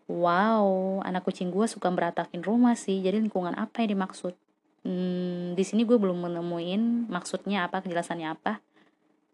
Wow, 0.06 1.02
anak 1.02 1.26
kucing 1.26 1.50
gue 1.50 1.66
suka 1.66 1.90
meratakin 1.90 2.47
rumah 2.47 2.78
sih. 2.78 3.02
Jadi 3.02 3.18
lingkungan 3.18 3.59
apa 3.59 3.83
yang 3.83 3.99
dimaksud? 3.99 4.38
Hmm, 4.87 5.59
di 5.59 5.64
sini 5.66 5.83
gue 5.83 5.99
belum 5.99 6.30
menemuin 6.30 7.11
maksudnya 7.11 7.66
apa, 7.66 7.83
kejelasannya 7.83 8.30
apa. 8.30 8.62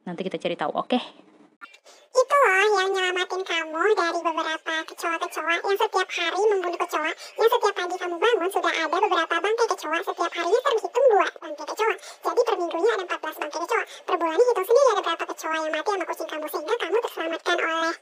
Nanti 0.09 0.25
kita 0.25 0.41
cari 0.41 0.57
tahu, 0.57 0.73
oke? 0.73 0.97
Okay? 0.97 1.05
Loh 2.41 2.65
yang 2.81 2.89
nyelamatin 2.97 3.43
kamu 3.45 3.85
dari 3.93 4.21
beberapa 4.25 4.75
kecoa-kecoa 4.89 5.55
yang 5.61 5.77
setiap 5.77 6.09
hari 6.09 6.41
membunuh 6.49 6.81
kecoa. 6.81 7.11
Yang 7.37 7.49
setiap 7.53 7.75
pagi 7.77 7.97
kamu 8.01 8.17
bangun 8.17 8.49
sudah 8.49 8.73
ada 8.73 8.97
beberapa 8.97 9.35
bangkai 9.45 9.67
kecoa. 9.77 9.99
Setiap 10.01 10.33
harinya 10.33 10.61
terhitung 10.65 11.07
dua 11.13 11.29
bangkai 11.37 11.67
kecoa. 11.69 11.95
Jadi 12.01 12.41
per 12.41 12.55
minggunya 12.57 12.91
ada 12.97 13.05
14 13.05 13.41
bangkai 13.45 13.61
kecoa. 13.61 13.83
Per 14.09 14.15
bulannya 14.17 14.45
hitung 14.49 14.67
sendiri 14.73 14.89
ada 14.89 15.03
berapa 15.05 15.25
kecoa 15.29 15.55
yang 15.61 15.69
mati 15.69 15.91
sama 15.93 16.05
kucing 16.09 16.29
kamu. 16.33 16.47
Sehingga 16.49 16.75
kamu 16.81 16.97
terselamatkan 17.05 17.57
oleh 17.61 17.95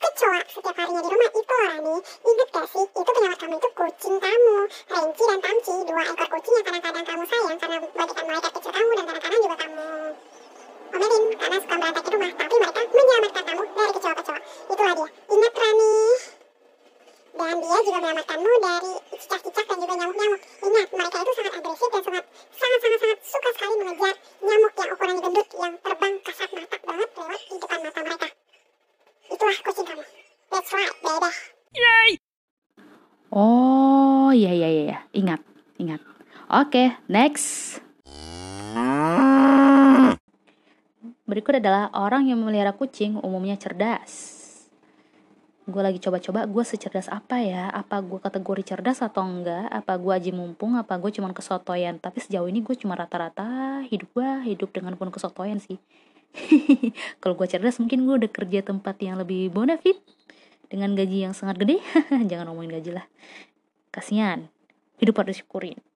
kecoa 0.00 0.38
setiap 0.48 0.76
harinya 0.78 1.00
di 1.02 1.08
rumah 1.10 1.28
itu 1.28 1.40
Rani 1.44 1.96
inget 2.00 2.48
gak 2.56 2.66
sih 2.72 2.84
itu 2.88 3.10
penyelamat 3.12 3.38
kamu 3.42 3.54
itu 3.60 3.68
kucing 3.76 4.16
kamu 4.16 4.56
Renci 4.88 5.22
dan 5.28 5.40
Tamci 5.44 5.74
dua 5.84 6.02
ekor 6.08 6.28
kucing 6.30 6.54
yang 6.56 6.64
kadang-kadang 6.64 7.04
kamu 7.04 7.22
sayang 7.28 7.58
karena 7.60 7.76
bagikan 7.84 8.24
malaikat 8.24 8.52
kecil 8.56 8.70
kamu 8.72 8.90
dan 8.96 9.04
kadang-kadang 9.04 9.40
juga 9.44 9.56
kamu 9.60 9.88
omelin 10.90 11.24
karena 11.38 11.56
suka 11.62 11.74
berantakin 11.78 12.09
Oke, 36.70 36.86
okay, 36.86 36.94
next. 37.10 37.82
Berikut 41.26 41.58
adalah 41.58 41.90
orang 41.90 42.30
yang 42.30 42.38
memelihara 42.38 42.70
kucing 42.78 43.18
umumnya 43.18 43.58
cerdas. 43.58 44.46
Gue 45.66 45.82
lagi 45.82 45.98
coba-coba 45.98 46.46
gue 46.46 46.62
secerdas 46.62 47.10
apa 47.10 47.42
ya? 47.42 47.74
Apa 47.74 47.98
gue 48.06 48.22
kategori 48.22 48.62
cerdas 48.62 49.02
atau 49.02 49.26
enggak? 49.26 49.66
Apa 49.66 49.98
gue 49.98 50.14
aji 50.14 50.30
mumpung? 50.30 50.78
Apa 50.78 50.94
gue 51.02 51.10
cuma 51.10 51.34
kesotoyan? 51.34 51.98
Tapi 51.98 52.22
sejauh 52.22 52.46
ini 52.46 52.62
gue 52.62 52.78
cuma 52.78 52.94
rata-rata 52.94 53.82
hidup 53.90 54.06
gue 54.14 54.54
hidup 54.54 54.70
dengan 54.70 54.94
pun 54.94 55.10
kesotoyan 55.10 55.58
sih. 55.58 55.82
Kalau 57.18 57.34
gue 57.34 57.50
cerdas 57.50 57.82
mungkin 57.82 58.06
gue 58.06 58.14
udah 58.14 58.30
kerja 58.30 58.62
tempat 58.62 58.94
yang 59.02 59.18
lebih 59.18 59.50
bonafit 59.50 59.98
dengan 60.70 60.94
gaji 60.94 61.26
yang 61.26 61.34
sangat 61.34 61.66
gede. 61.66 61.82
Jangan 62.30 62.46
ngomongin 62.46 62.78
gaji 62.78 63.02
lah. 63.02 63.10
Kasihan. 63.90 64.46
Hidup 65.02 65.18
harus 65.18 65.42
syukurin. 65.42 65.89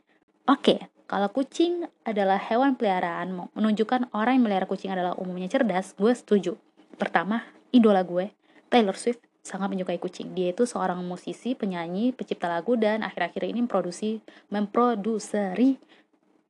Oke, 0.45 0.93
kalau 1.09 1.33
kucing 1.33 1.89
adalah 2.05 2.37
hewan 2.37 2.77
peliharaan, 2.77 3.49
menunjukkan 3.57 4.13
orang 4.13 4.37
yang 4.37 4.45
melihara 4.45 4.69
kucing 4.69 4.93
adalah 4.93 5.17
umumnya 5.17 5.49
cerdas, 5.49 5.97
gue 5.97 6.13
setuju. 6.13 6.61
Pertama, 7.01 7.49
idola 7.73 8.05
gue, 8.05 8.29
Taylor 8.69 8.93
Swift, 8.93 9.25
sangat 9.41 9.73
menyukai 9.73 9.97
kucing. 9.97 10.37
Dia 10.37 10.53
itu 10.53 10.69
seorang 10.69 11.01
musisi, 11.01 11.57
penyanyi, 11.57 12.13
pencipta 12.13 12.45
lagu, 12.53 12.77
dan 12.77 13.01
akhir-akhir 13.01 13.41
ini 13.41 13.65
memproduksi, 13.65 14.21
memproduseri 14.53 15.81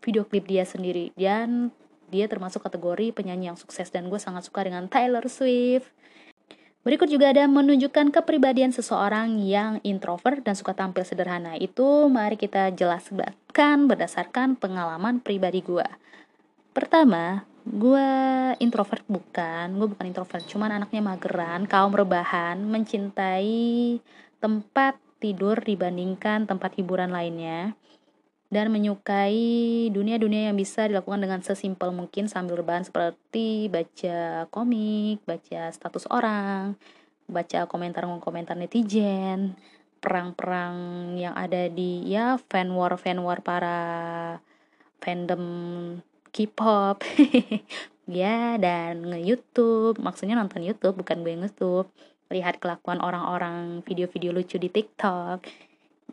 video 0.03 0.27
klip 0.27 0.51
dia 0.51 0.67
sendiri. 0.67 1.15
Dan 1.15 1.71
dia 2.11 2.27
termasuk 2.27 2.67
kategori 2.67 3.15
penyanyi 3.15 3.55
yang 3.55 3.59
sukses, 3.59 3.95
dan 3.95 4.11
gue 4.11 4.19
sangat 4.19 4.43
suka 4.43 4.67
dengan 4.67 4.91
Taylor 4.91 5.23
Swift. 5.31 5.87
Berikut 6.85 7.09
juga 7.09 7.33
ada 7.33 7.49
menunjukkan 7.49 8.13
kepribadian 8.13 8.69
seseorang 8.69 9.41
yang 9.41 9.81
introvert 9.89 10.45
dan 10.45 10.53
suka 10.53 10.77
tampil 10.77 11.01
sederhana. 11.01 11.57
Itu 11.57 12.13
mari 12.13 12.37
kita 12.37 12.77
jelaskan 12.77 13.89
berdasarkan 13.89 14.61
pengalaman 14.61 15.25
pribadi 15.25 15.65
gue. 15.65 15.89
Pertama, 16.77 17.49
gue 17.65 18.09
introvert 18.61 19.01
bukan, 19.09 19.81
gue 19.81 19.89
bukan 19.97 20.05
introvert, 20.05 20.45
cuman 20.45 20.77
anaknya 20.77 21.01
mageran, 21.01 21.65
kaum 21.65 21.97
rebahan, 21.97 22.61
mencintai 22.69 23.97
tempat 24.45 25.01
tidur 25.25 25.57
dibandingkan 25.65 26.45
tempat 26.45 26.77
hiburan 26.77 27.09
lainnya 27.09 27.73
dan 28.55 28.71
menyukai 28.71 29.91
dunia-dunia 29.91 30.55
yang 30.55 30.57
bisa 30.57 30.87
dilakukan 30.87 31.27
dengan 31.27 31.43
sesimpel 31.43 31.91
mungkin 31.91 32.31
sambil 32.31 32.63
rebahan 32.63 32.87
seperti 32.87 33.67
baca 33.67 34.47
komik, 34.55 35.27
baca 35.27 35.75
status 35.75 36.07
orang, 36.07 36.79
baca 37.27 37.67
komentar-komentar 37.67 38.55
netizen, 38.55 39.59
perang-perang 39.99 40.77
yang 41.19 41.35
ada 41.35 41.67
di 41.67 42.07
ya 42.07 42.39
fan 42.39 42.71
war 42.71 42.95
fan 42.95 43.19
war 43.27 43.43
para 43.43 43.79
fandom 45.03 45.43
K-pop. 46.31 47.03
Ya 48.05 48.61
dan 48.61 49.01
nge-youtube. 49.01 49.97
Maksudnya 49.97 50.37
nonton 50.37 50.61
youtube 50.61 50.93
bukan 50.93 51.25
gue 51.25 51.41
nge-youtube. 51.41 51.89
Lihat 52.29 52.61
kelakuan 52.61 53.01
orang-orang 53.01 53.81
video-video 53.81 54.29
lucu 54.29 54.61
di 54.61 54.69
tiktok 54.69 55.41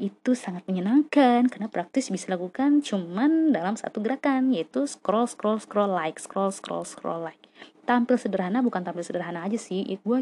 itu 0.01 0.33
sangat 0.33 0.65
menyenangkan 0.65 1.45
karena 1.45 1.69
praktis 1.69 2.09
bisa 2.09 2.33
lakukan 2.33 2.81
cuman 2.81 3.53
dalam 3.53 3.77
satu 3.77 4.01
gerakan 4.01 4.49
yaitu 4.49 4.89
scroll 4.89 5.29
scroll 5.29 5.61
scroll 5.61 5.93
like 5.93 6.17
scroll 6.17 6.49
scroll 6.49 6.81
scroll 6.81 7.21
like. 7.21 7.37
Tampil 7.85 8.17
sederhana 8.17 8.65
bukan 8.65 8.81
tampil 8.81 9.05
sederhana 9.05 9.45
aja 9.45 9.61
sih 9.61 9.85
gue 9.85 10.19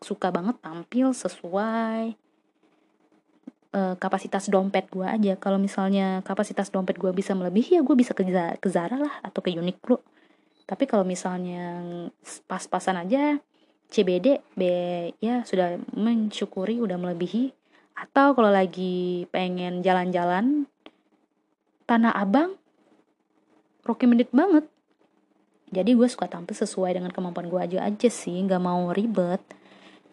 suka 0.00 0.32
banget 0.32 0.56
tampil 0.64 1.12
sesuai 1.12 2.16
uh, 3.76 3.94
kapasitas 4.00 4.48
dompet 4.48 4.88
gue 4.88 5.04
aja. 5.04 5.36
Kalau 5.36 5.60
misalnya 5.60 6.24
kapasitas 6.24 6.72
dompet 6.72 6.96
gue 6.96 7.12
bisa 7.12 7.36
melebihi 7.36 7.76
ya 7.76 7.82
gue 7.84 7.96
bisa 7.98 8.16
ke, 8.16 8.24
ke 8.56 8.68
Zara 8.72 8.96
lah 8.96 9.20
atau 9.20 9.44
ke 9.44 9.52
Uniqlo. 9.52 10.00
Tapi 10.64 10.84
kalau 10.88 11.04
misalnya 11.04 11.84
pas-pasan 12.48 13.00
aja 13.00 13.40
CBD 13.88 14.44
B 14.52 14.62
ya 15.20 15.44
sudah 15.48 15.80
mensyukuri 15.96 16.76
udah 16.80 17.00
melebihi 17.00 17.57
atau 17.98 18.30
kalau 18.38 18.54
lagi 18.54 19.26
pengen 19.34 19.82
jalan-jalan 19.82 20.70
Tanah 21.88 22.12
Abang 22.12 22.52
recommended 23.88 24.28
banget. 24.28 24.68
Jadi 25.72 25.96
gue 25.96 26.04
suka 26.04 26.28
tampil 26.28 26.52
sesuai 26.52 27.00
dengan 27.00 27.08
kemampuan 27.08 27.48
gue 27.48 27.60
aja 27.60 27.78
aja 27.88 28.08
sih 28.12 28.36
nggak 28.44 28.60
mau 28.60 28.92
ribet. 28.92 29.40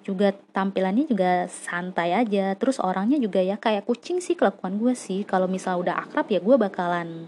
Juga 0.08 0.32
tampilannya 0.56 1.04
juga 1.04 1.52
santai 1.52 2.16
aja 2.16 2.56
terus 2.56 2.80
orangnya 2.80 3.20
juga 3.20 3.44
ya 3.44 3.60
kayak 3.60 3.84
kucing 3.84 4.24
sih 4.24 4.40
kelakuan 4.40 4.80
gue 4.80 4.96
sih. 4.96 5.28
Kalau 5.28 5.52
misal 5.52 5.84
udah 5.84 6.00
akrab 6.00 6.32
ya 6.32 6.40
gue 6.40 6.56
bakalan 6.56 7.28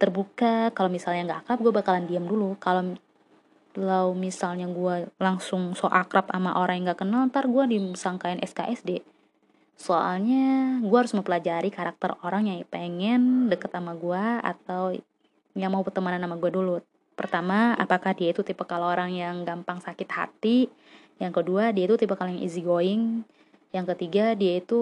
terbuka 0.00 0.72
kalau 0.72 0.88
misalnya 0.88 1.28
nggak 1.28 1.40
akrab 1.44 1.58
gue 1.60 1.72
bakalan 1.76 2.08
diam 2.08 2.24
dulu. 2.24 2.56
Kalau 2.56 2.96
kalau 3.76 4.16
misalnya 4.16 4.64
gue 4.64 5.12
langsung 5.20 5.76
so 5.76 5.92
akrab 5.92 6.28
sama 6.32 6.56
orang 6.56 6.80
yang 6.80 6.84
nggak 6.92 7.04
kenal 7.04 7.28
ntar 7.28 7.44
gue 7.48 7.64
disangkain 7.68 8.40
SKSD 8.40 9.04
soalnya 9.82 10.78
gue 10.78 10.94
harus 10.94 11.10
mempelajari 11.10 11.74
karakter 11.74 12.14
orang 12.22 12.46
yang 12.46 12.62
pengen 12.70 13.50
deket 13.50 13.74
sama 13.74 13.98
gue 13.98 14.24
atau 14.46 14.94
yang 15.58 15.74
mau 15.74 15.82
bertemanan 15.82 16.22
sama 16.22 16.38
gue 16.38 16.50
dulu. 16.54 16.78
Pertama 17.18 17.74
apakah 17.74 18.14
dia 18.14 18.30
itu 18.30 18.46
tipe 18.46 18.62
kalau 18.62 18.86
orang 18.86 19.10
yang 19.10 19.42
gampang 19.42 19.82
sakit 19.82 20.06
hati? 20.06 20.70
Yang 21.18 21.42
kedua 21.42 21.74
dia 21.74 21.90
itu 21.90 21.98
tipe 21.98 22.14
kalau 22.14 22.30
yang 22.30 22.46
easy 22.46 22.62
going. 22.62 23.26
Yang 23.74 23.98
ketiga 23.98 24.38
dia 24.38 24.62
itu 24.62 24.80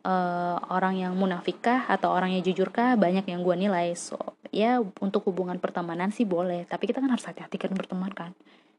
uh, 0.00 0.56
orang 0.72 0.96
yang 0.96 1.12
munafikah 1.12 1.84
atau 1.84 2.08
orang 2.08 2.32
yang 2.32 2.42
jujurkah 2.42 2.96
banyak 2.96 3.28
yang 3.28 3.44
gue 3.44 3.56
nilai. 3.68 3.92
So 3.92 4.16
ya 4.48 4.80
untuk 4.80 5.28
hubungan 5.28 5.60
pertemanan 5.60 6.08
sih 6.08 6.24
boleh. 6.24 6.64
Tapi 6.64 6.88
kita 6.88 7.04
kan 7.04 7.12
harus 7.12 7.28
hati-hati 7.28 7.60
kan 7.60 7.76
berteman 7.76 8.16
kan. 8.16 8.32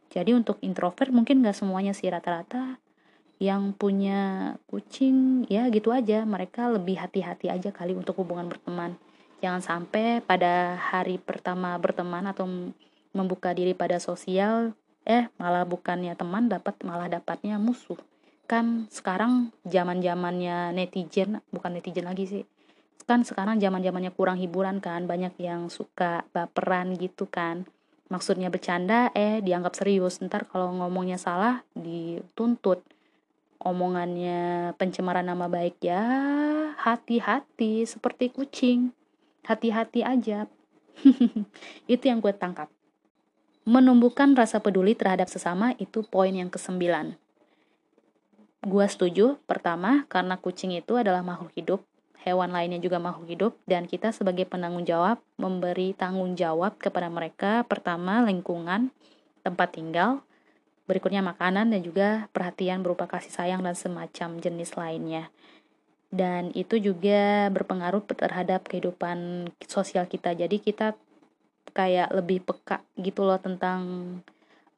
Jadi 0.10 0.34
untuk 0.34 0.58
introvert 0.66 1.14
mungkin 1.14 1.46
gak 1.46 1.54
semuanya 1.54 1.94
sih 1.94 2.10
rata-rata 2.10 2.82
yang 3.38 3.74
punya 3.78 4.54
kucing 4.66 5.46
ya 5.50 5.70
gitu 5.70 5.94
aja. 5.94 6.26
Mereka 6.26 6.74
lebih 6.74 6.98
hati-hati 6.98 7.54
aja 7.54 7.70
kali 7.70 7.94
untuk 7.94 8.18
hubungan 8.22 8.50
berteman. 8.50 8.98
Jangan 9.38 9.62
sampai 9.62 10.26
pada 10.26 10.74
hari 10.78 11.22
pertama 11.22 11.78
berteman 11.78 12.26
atau 12.26 12.50
membuka 13.14 13.54
diri 13.54 13.78
pada 13.78 14.02
sosial 14.02 14.74
eh 15.08 15.32
malah 15.40 15.64
bukannya 15.64 16.18
teman 16.20 16.52
dapat 16.52 16.76
malah 16.84 17.08
dapatnya 17.08 17.62
musuh. 17.62 17.96
Kan 18.50 18.90
sekarang 18.92 19.56
zaman 19.64 20.02
zamannya 20.02 20.74
netizen 20.74 21.40
bukan 21.54 21.78
netizen 21.78 22.10
lagi 22.10 22.26
sih. 22.28 22.44
Kan 23.08 23.24
sekarang 23.24 23.62
zaman 23.62 23.80
zamannya 23.80 24.12
kurang 24.12 24.36
hiburan 24.42 24.84
kan 24.84 25.08
banyak 25.08 25.38
yang 25.40 25.72
suka 25.72 26.28
baperan 26.36 26.98
gitu 27.00 27.30
kan. 27.30 27.64
Maksudnya 28.12 28.52
bercanda 28.52 29.14
eh 29.16 29.40
dianggap 29.40 29.78
serius. 29.80 30.20
Ntar 30.20 30.50
kalau 30.50 30.76
ngomongnya 30.76 31.16
salah 31.16 31.64
dituntut 31.72 32.84
omongannya 33.62 34.74
pencemaran 34.78 35.26
nama 35.26 35.50
baik 35.50 35.82
ya 35.82 36.04
hati-hati 36.78 37.84
seperti 37.90 38.30
kucing. 38.30 38.94
Hati-hati 39.44 40.06
aja. 40.06 40.46
Itu 41.92 42.04
yang 42.06 42.22
gue 42.22 42.32
tangkap. 42.32 42.70
Menumbuhkan 43.68 44.38
rasa 44.38 44.64
peduli 44.64 44.96
terhadap 44.96 45.28
sesama 45.28 45.76
itu 45.76 46.00
poin 46.08 46.32
yang 46.32 46.48
kesembilan. 46.48 47.20
Gue 48.64 48.86
setuju 48.88 49.36
pertama 49.44 50.08
karena 50.08 50.40
kucing 50.40 50.72
itu 50.72 50.96
adalah 50.96 51.20
makhluk 51.20 51.52
hidup 51.52 51.84
hewan 52.28 52.52
lainnya 52.52 52.84
juga 52.84 53.00
makhluk 53.00 53.28
hidup 53.32 53.54
dan 53.64 53.88
kita 53.88 54.12
sebagai 54.12 54.44
penanggung 54.44 54.84
jawab 54.84 55.24
memberi 55.40 55.96
tanggung 55.96 56.36
jawab 56.36 56.76
kepada 56.76 57.08
mereka. 57.08 57.64
Pertama 57.64 58.20
lingkungan 58.28 58.92
tempat 59.48 59.80
tinggal 59.80 60.20
berikutnya 60.88 61.20
makanan 61.20 61.76
dan 61.76 61.82
juga 61.84 62.32
perhatian 62.32 62.80
berupa 62.82 63.06
kasih 63.06 63.30
sayang 63.30 63.62
dan 63.62 63.76
semacam 63.76 64.40
jenis 64.40 64.74
lainnya. 64.80 65.30
Dan 66.08 66.56
itu 66.56 66.80
juga 66.80 67.52
berpengaruh 67.52 68.08
terhadap 68.16 68.64
kehidupan 68.72 69.52
sosial 69.68 70.08
kita. 70.08 70.32
Jadi 70.32 70.64
kita 70.64 70.96
kayak 71.76 72.16
lebih 72.16 72.48
peka 72.48 72.80
gitu 72.96 73.28
loh 73.28 73.36
tentang 73.38 73.84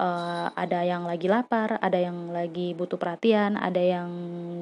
uh, 0.01 0.49
ada 0.57 0.81
yang 0.81 1.05
lagi 1.05 1.29
lapar 1.29 1.77
ada 1.79 2.01
yang 2.01 2.33
lagi 2.33 2.73
butuh 2.73 2.97
perhatian 2.97 3.55
ada 3.61 3.77
yang 3.77 4.09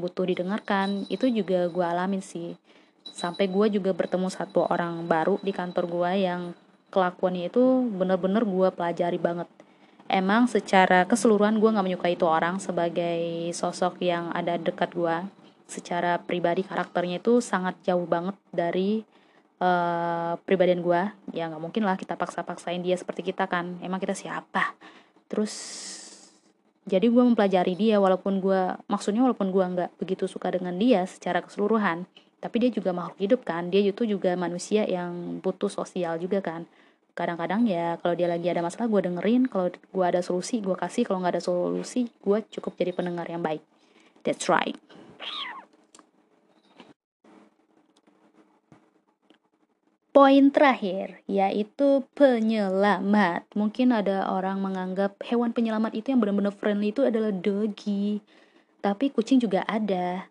butuh 0.04 0.28
didengarkan. 0.28 1.08
Itu 1.08 1.32
juga 1.32 1.72
gue 1.72 1.86
alamin 1.88 2.20
sih. 2.20 2.60
Sampai 3.08 3.48
gue 3.48 3.80
juga 3.80 3.96
bertemu 3.96 4.28
satu 4.28 4.68
orang 4.68 5.08
baru 5.08 5.40
di 5.40 5.56
kantor 5.56 5.88
gue 5.88 6.12
yang 6.28 6.52
kelakuannya 6.92 7.48
itu 7.48 7.64
bener-bener 7.96 8.44
gue 8.44 8.68
pelajari 8.76 9.20
banget 9.20 9.48
emang 10.08 10.48
secara 10.48 11.04
keseluruhan 11.04 11.60
gue 11.60 11.70
nggak 11.70 11.86
menyukai 11.86 12.16
itu 12.16 12.26
orang 12.28 12.60
sebagai 12.64 13.52
sosok 13.52 14.00
yang 14.04 14.32
ada 14.32 14.56
dekat 14.56 14.96
gue 14.96 15.18
secara 15.68 16.16
pribadi 16.24 16.64
karakternya 16.64 17.20
itu 17.20 17.44
sangat 17.44 17.76
jauh 17.84 18.08
banget 18.08 18.36
dari 18.56 19.04
uh, 19.60 20.40
pribadian 20.48 20.80
gue 20.80 21.02
ya 21.36 21.52
nggak 21.52 21.62
mungkin 21.62 21.84
lah 21.84 22.00
kita 22.00 22.16
paksa-paksain 22.16 22.80
dia 22.80 22.96
seperti 22.96 23.22
kita 23.22 23.46
kan. 23.52 23.78
Emang 23.84 24.00
kita 24.00 24.16
siapa? 24.16 24.74
Terus 25.28 25.54
jadi 26.88 27.04
gue 27.12 27.20
mempelajari 27.20 27.76
dia 27.76 28.00
walaupun 28.00 28.40
gue 28.40 28.80
maksudnya 28.88 29.28
walaupun 29.28 29.52
gue 29.52 29.66
nggak 29.76 29.92
begitu 30.00 30.24
suka 30.24 30.56
dengan 30.56 30.80
dia 30.80 31.04
secara 31.04 31.44
keseluruhan 31.44 32.08
tapi 32.40 32.64
dia 32.64 32.72
juga 32.72 32.96
makhluk 32.96 33.20
hidup 33.20 33.42
kan. 33.44 33.68
Dia 33.68 33.84
itu 33.84 34.08
juga 34.08 34.32
manusia 34.40 34.88
yang 34.88 35.44
butuh 35.44 35.68
sosial 35.68 36.16
juga 36.16 36.40
kan 36.40 36.64
kadang-kadang 37.18 37.66
ya 37.66 37.98
kalau 37.98 38.14
dia 38.14 38.30
lagi 38.30 38.46
ada 38.46 38.62
masalah 38.62 38.86
gue 38.86 39.02
dengerin 39.10 39.50
kalau 39.50 39.74
gue 39.74 40.06
ada 40.06 40.22
solusi 40.22 40.62
gue 40.62 40.78
kasih 40.78 41.02
kalau 41.02 41.26
nggak 41.26 41.42
ada 41.42 41.44
solusi 41.44 42.06
gue 42.22 42.46
cukup 42.54 42.78
jadi 42.78 42.94
pendengar 42.94 43.26
yang 43.26 43.42
baik 43.42 43.66
that's 44.22 44.46
right 44.46 44.78
Poin 50.18 50.50
terakhir 50.50 51.22
yaitu 51.30 52.02
penyelamat. 52.18 53.46
Mungkin 53.54 53.94
ada 53.94 54.26
orang 54.34 54.58
menganggap 54.58 55.14
hewan 55.22 55.54
penyelamat 55.54 55.94
itu 55.94 56.10
yang 56.10 56.18
benar-benar 56.18 56.58
friendly 56.58 56.90
itu 56.90 57.06
adalah 57.06 57.30
doggy. 57.30 58.18
Tapi 58.82 59.14
kucing 59.14 59.38
juga 59.38 59.62
ada. 59.70 60.26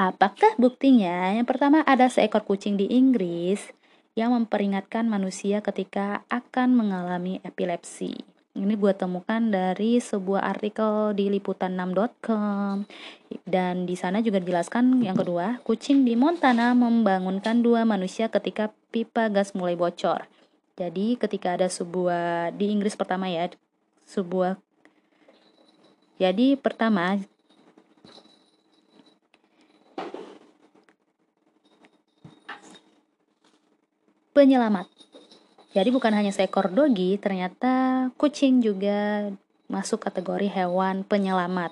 Apakah 0.00 0.56
buktinya? 0.56 1.28
Yang 1.28 1.52
pertama 1.52 1.84
ada 1.84 2.08
seekor 2.08 2.40
kucing 2.40 2.80
di 2.80 2.88
Inggris 2.88 3.68
yang 4.18 4.34
memperingatkan 4.34 5.06
manusia 5.06 5.62
ketika 5.62 6.26
akan 6.28 6.74
mengalami 6.74 7.38
epilepsi. 7.46 8.14
Ini 8.50 8.74
gue 8.74 8.90
temukan 8.98 9.38
dari 9.38 10.02
sebuah 10.02 10.42
artikel 10.42 11.14
di 11.14 11.30
liputan6.com 11.38 12.82
dan 13.46 13.86
di 13.86 13.94
sana 13.94 14.18
juga 14.18 14.42
dijelaskan 14.42 14.98
yang 15.06 15.14
kedua, 15.14 15.62
kucing 15.62 16.02
di 16.02 16.18
Montana 16.18 16.74
membangunkan 16.74 17.62
dua 17.62 17.86
manusia 17.86 18.26
ketika 18.26 18.74
pipa 18.90 19.30
gas 19.30 19.54
mulai 19.54 19.78
bocor. 19.78 20.26
Jadi 20.74 21.14
ketika 21.14 21.54
ada 21.54 21.70
sebuah 21.70 22.50
di 22.50 22.74
Inggris 22.74 22.98
pertama 22.98 23.30
ya, 23.30 23.54
sebuah 24.10 24.58
jadi 26.18 26.58
pertama 26.58 27.22
penyelamat. 34.32 34.86
Jadi 35.70 35.88
bukan 35.94 36.10
hanya 36.10 36.34
seekor 36.34 36.74
dogi, 36.74 37.14
ternyata 37.22 38.08
kucing 38.18 38.58
juga 38.58 39.30
masuk 39.70 40.02
kategori 40.02 40.50
hewan 40.50 41.06
penyelamat. 41.06 41.70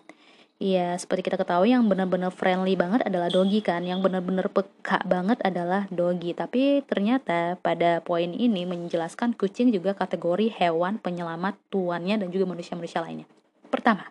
Iya, 0.59 0.99
seperti 0.99 1.31
kita 1.31 1.38
ketahui 1.38 1.71
yang 1.71 1.87
benar-benar 1.87 2.35
friendly 2.35 2.75
banget 2.75 3.07
adalah 3.07 3.31
dogi 3.31 3.62
kan, 3.62 3.83
yang 3.87 4.03
benar-benar 4.03 4.51
peka 4.51 5.03
banget 5.07 5.38
adalah 5.47 5.87
dogi. 5.90 6.35
Tapi 6.35 6.83
ternyata 6.83 7.55
pada 7.62 8.03
poin 8.03 8.31
ini 8.35 8.66
menjelaskan 8.66 9.38
kucing 9.38 9.71
juga 9.71 9.94
kategori 9.94 10.51
hewan 10.51 10.99
penyelamat 10.99 11.55
tuannya 11.71 12.18
dan 12.23 12.29
juga 12.35 12.51
manusia-manusia 12.51 12.99
lainnya. 12.99 13.31
Pertama, 13.71 14.11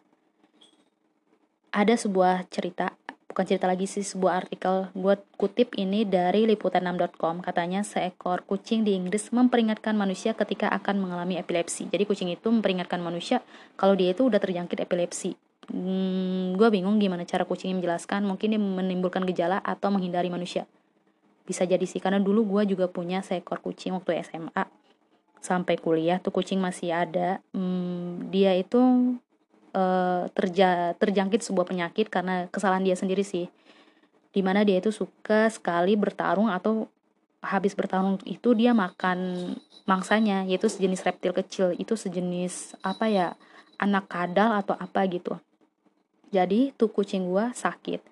ada 1.72 1.96
sebuah 2.00 2.48
cerita 2.48 2.96
bukan 3.38 3.54
cerita 3.54 3.70
lagi 3.70 3.86
sih 3.86 4.02
sebuah 4.02 4.50
artikel 4.50 4.90
gue 4.98 5.14
kutip 5.38 5.78
ini 5.78 6.10
dari 6.10 6.50
liputan6.com 6.50 7.46
katanya 7.46 7.86
seekor 7.86 8.42
kucing 8.42 8.82
di 8.82 8.98
Inggris 8.98 9.30
memperingatkan 9.30 9.94
manusia 9.94 10.34
ketika 10.34 10.74
akan 10.74 11.06
mengalami 11.06 11.38
epilepsi. 11.38 11.86
Jadi 11.86 12.10
kucing 12.10 12.34
itu 12.34 12.50
memperingatkan 12.50 12.98
manusia 12.98 13.46
kalau 13.78 13.94
dia 13.94 14.18
itu 14.18 14.26
udah 14.26 14.42
terjangkit 14.42 14.82
epilepsi. 14.82 15.38
Hmm, 15.70 16.58
gue 16.58 16.66
bingung 16.74 16.98
gimana 16.98 17.30
cara 17.30 17.46
kucing 17.46 17.78
menjelaskan. 17.78 18.26
Mungkin 18.26 18.58
dia 18.58 18.58
menimbulkan 18.58 19.22
gejala 19.30 19.62
atau 19.62 19.94
menghindari 19.94 20.34
manusia. 20.34 20.66
Bisa 21.46 21.62
jadi 21.62 21.86
sih 21.86 22.02
karena 22.02 22.18
dulu 22.18 22.58
gue 22.58 22.74
juga 22.74 22.90
punya 22.90 23.22
seekor 23.22 23.62
kucing 23.62 23.94
waktu 23.94 24.18
SMA 24.26 24.66
sampai 25.46 25.78
kuliah 25.78 26.18
tuh 26.18 26.34
kucing 26.34 26.58
masih 26.58 26.90
ada. 26.90 27.38
Hmm, 27.54 28.34
dia 28.34 28.58
itu 28.58 28.82
uh, 29.74 30.30
terja 30.32 30.94
terjangkit 30.96 31.44
sebuah 31.44 31.68
penyakit 31.68 32.08
karena 32.08 32.48
kesalahan 32.52 32.84
dia 32.86 32.96
sendiri 32.96 33.24
sih. 33.26 33.50
Di 34.32 34.42
mana 34.46 34.62
dia 34.62 34.78
itu 34.78 34.94
suka 34.94 35.50
sekali 35.50 35.98
bertarung 35.98 36.52
atau 36.52 36.88
habis 37.42 37.74
bertarung 37.74 38.20
itu 38.28 38.54
dia 38.54 38.76
makan 38.76 39.54
mangsanya 39.88 40.44
yaitu 40.46 40.68
sejenis 40.70 41.04
reptil 41.04 41.34
kecil. 41.34 41.68
Itu 41.76 41.98
sejenis 41.98 42.78
apa 42.86 43.08
ya 43.10 43.28
anak 43.82 44.10
kadal 44.10 44.58
atau 44.58 44.76
apa 44.78 45.04
gitu. 45.10 45.40
Jadi 46.30 46.76
tuh 46.76 46.92
kucing 46.92 47.26
gua 47.26 47.56
sakit. 47.56 48.04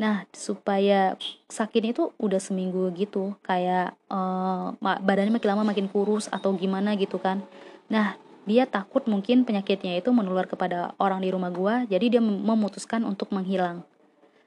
Nah 0.00 0.24
supaya 0.32 1.14
sakit 1.46 1.92
itu 1.92 2.02
udah 2.16 2.40
seminggu 2.40 2.88
gitu 2.96 3.36
kayak 3.44 3.94
uh, 4.08 4.74
badannya 4.80 5.34
makin 5.34 5.50
lama 5.54 5.64
makin 5.66 5.86
kurus 5.92 6.26
atau 6.32 6.56
gimana 6.56 6.96
gitu 6.96 7.20
kan. 7.20 7.44
Nah 7.90 8.16
dia 8.48 8.64
takut 8.64 9.04
mungkin 9.04 9.44
penyakitnya 9.44 10.00
itu 10.00 10.10
menular 10.12 10.48
kepada 10.48 10.96
orang 10.96 11.20
di 11.24 11.28
rumah 11.32 11.52
gua 11.52 11.84
jadi 11.84 12.18
dia 12.18 12.22
memutuskan 12.22 13.04
untuk 13.04 13.32
menghilang. 13.32 13.84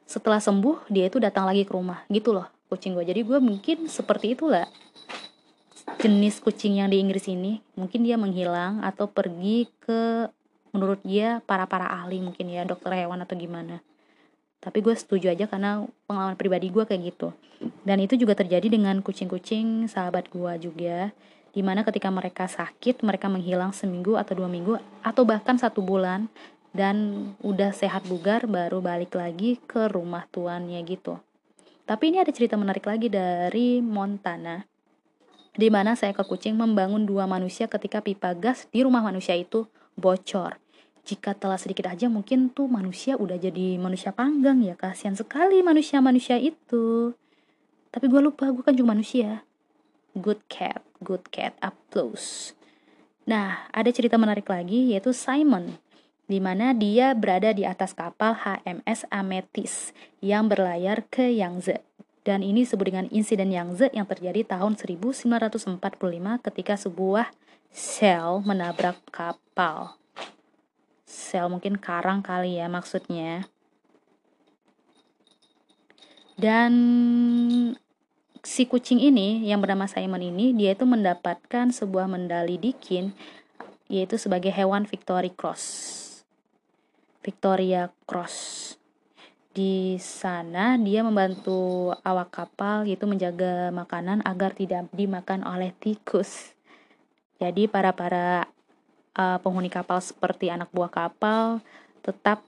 Setelah 0.04 0.42
sembuh 0.42 0.90
dia 0.92 1.08
itu 1.08 1.18
datang 1.22 1.48
lagi 1.48 1.64
ke 1.64 1.72
rumah 1.74 2.06
gitu 2.10 2.34
loh 2.34 2.48
kucing 2.70 2.98
gua. 2.98 3.06
Jadi 3.06 3.22
gua 3.22 3.38
mungkin 3.38 3.86
seperti 3.86 4.34
itulah 4.34 4.66
jenis 6.00 6.40
kucing 6.40 6.80
yang 6.80 6.90
di 6.90 7.00
Inggris 7.00 7.30
ini. 7.30 7.62
Mungkin 7.78 8.04
dia 8.04 8.18
menghilang 8.18 8.82
atau 8.82 9.08
pergi 9.08 9.70
ke 9.84 10.28
menurut 10.74 11.00
dia 11.06 11.40
para 11.46 11.70
para 11.70 11.86
ahli 11.86 12.18
mungkin 12.20 12.50
ya 12.50 12.66
dokter 12.66 12.92
hewan 12.98 13.22
atau 13.22 13.38
gimana. 13.38 13.80
Tapi 14.64 14.80
gue 14.80 14.96
setuju 14.96 15.28
aja 15.30 15.46
karena 15.46 15.84
pengalaman 16.08 16.40
pribadi 16.40 16.72
gue 16.72 16.88
kayak 16.88 17.14
gitu. 17.14 17.36
Dan 17.84 18.00
itu 18.00 18.16
juga 18.16 18.34
terjadi 18.34 18.72
dengan 18.72 19.04
kucing-kucing 19.04 19.92
sahabat 19.92 20.32
gue 20.32 20.54
juga 20.72 21.12
di 21.54 21.62
mana 21.62 21.86
ketika 21.86 22.10
mereka 22.10 22.50
sakit 22.50 23.06
mereka 23.06 23.30
menghilang 23.30 23.72
seminggu 23.72 24.18
atau 24.18 24.34
dua 24.34 24.50
minggu 24.50 24.82
atau 25.06 25.22
bahkan 25.22 25.54
satu 25.54 25.86
bulan 25.86 26.26
dan 26.74 27.30
udah 27.46 27.70
sehat 27.70 28.10
bugar 28.10 28.50
baru 28.50 28.82
balik 28.82 29.14
lagi 29.14 29.62
ke 29.62 29.86
rumah 29.94 30.26
tuannya 30.34 30.82
gitu. 30.82 31.22
Tapi 31.86 32.10
ini 32.10 32.18
ada 32.18 32.34
cerita 32.34 32.58
menarik 32.58 32.90
lagi 32.90 33.14
dari 33.14 33.78
Montana 33.86 34.66
di 35.54 35.70
mana 35.70 35.94
seekor 35.94 36.26
kucing 36.26 36.58
membangun 36.58 37.06
dua 37.06 37.30
manusia 37.30 37.70
ketika 37.70 38.02
pipa 38.02 38.34
gas 38.34 38.66
di 38.74 38.82
rumah 38.82 39.06
manusia 39.06 39.38
itu 39.38 39.70
bocor. 39.94 40.58
Jika 41.06 41.38
telah 41.38 41.62
sedikit 41.62 41.86
aja 41.94 42.10
mungkin 42.10 42.50
tuh 42.50 42.66
manusia 42.66 43.14
udah 43.14 43.38
jadi 43.38 43.78
manusia 43.78 44.10
panggang 44.10 44.66
ya. 44.66 44.74
Kasihan 44.74 45.14
sekali 45.14 45.62
manusia-manusia 45.62 46.42
itu. 46.42 47.14
Tapi 47.94 48.10
gue 48.10 48.22
lupa 48.24 48.50
gue 48.50 48.66
kan 48.66 48.74
cuma 48.74 48.98
manusia 48.98 49.46
good 50.18 50.42
cat 50.50 50.84
Good 51.04 51.30
Cat 51.30 51.60
Applause. 51.60 52.56
Nah, 53.28 53.68
ada 53.76 53.92
cerita 53.92 54.16
menarik 54.16 54.48
lagi 54.48 54.96
yaitu 54.96 55.12
Simon, 55.12 55.76
di 56.26 56.40
mana 56.40 56.72
dia 56.72 57.12
berada 57.12 57.52
di 57.52 57.68
atas 57.68 57.92
kapal 57.92 58.36
HMS 58.40 59.04
Amethyst 59.12 59.92
yang 60.24 60.48
berlayar 60.48 61.04
ke 61.12 61.28
Yangtze. 61.36 61.84
Dan 62.24 62.40
ini 62.40 62.64
disebut 62.64 62.88
dengan 62.88 63.08
insiden 63.12 63.52
Yangtze 63.52 63.92
yang 63.92 64.08
terjadi 64.08 64.48
tahun 64.48 64.80
1945 64.80 65.84
ketika 66.40 66.74
sebuah 66.80 67.28
sel 67.68 68.40
menabrak 68.48 68.96
kapal. 69.12 70.00
Sel 71.04 71.52
mungkin 71.52 71.76
karang 71.76 72.24
kali 72.24 72.64
ya 72.64 72.72
maksudnya. 72.72 73.52
dan 76.34 76.74
si 78.44 78.68
kucing 78.68 79.00
ini 79.00 79.48
yang 79.48 79.64
bernama 79.64 79.88
Simon 79.88 80.20
ini 80.20 80.52
dia 80.52 80.76
itu 80.76 80.84
mendapatkan 80.84 81.72
sebuah 81.72 82.12
medali 82.12 82.60
dikin 82.60 83.16
yaitu 83.88 84.20
sebagai 84.20 84.52
hewan 84.52 84.84
Victoria 84.84 85.32
Cross. 85.32 85.64
Victoria 87.24 87.88
Cross. 88.04 88.36
Di 89.54 89.96
sana 90.02 90.76
dia 90.76 91.06
membantu 91.08 91.94
awak 92.04 92.36
kapal 92.36 92.84
yaitu 92.84 93.08
menjaga 93.08 93.72
makanan 93.72 94.20
agar 94.28 94.52
tidak 94.52 94.92
dimakan 94.92 95.48
oleh 95.48 95.72
tikus. 95.80 96.52
Jadi 97.40 97.72
para 97.72 97.96
para 97.96 98.52
uh, 99.16 99.38
penghuni 99.40 99.72
kapal 99.72 100.04
seperti 100.04 100.52
anak 100.52 100.68
buah 100.76 100.92
kapal 100.92 101.64
tetap 102.04 102.44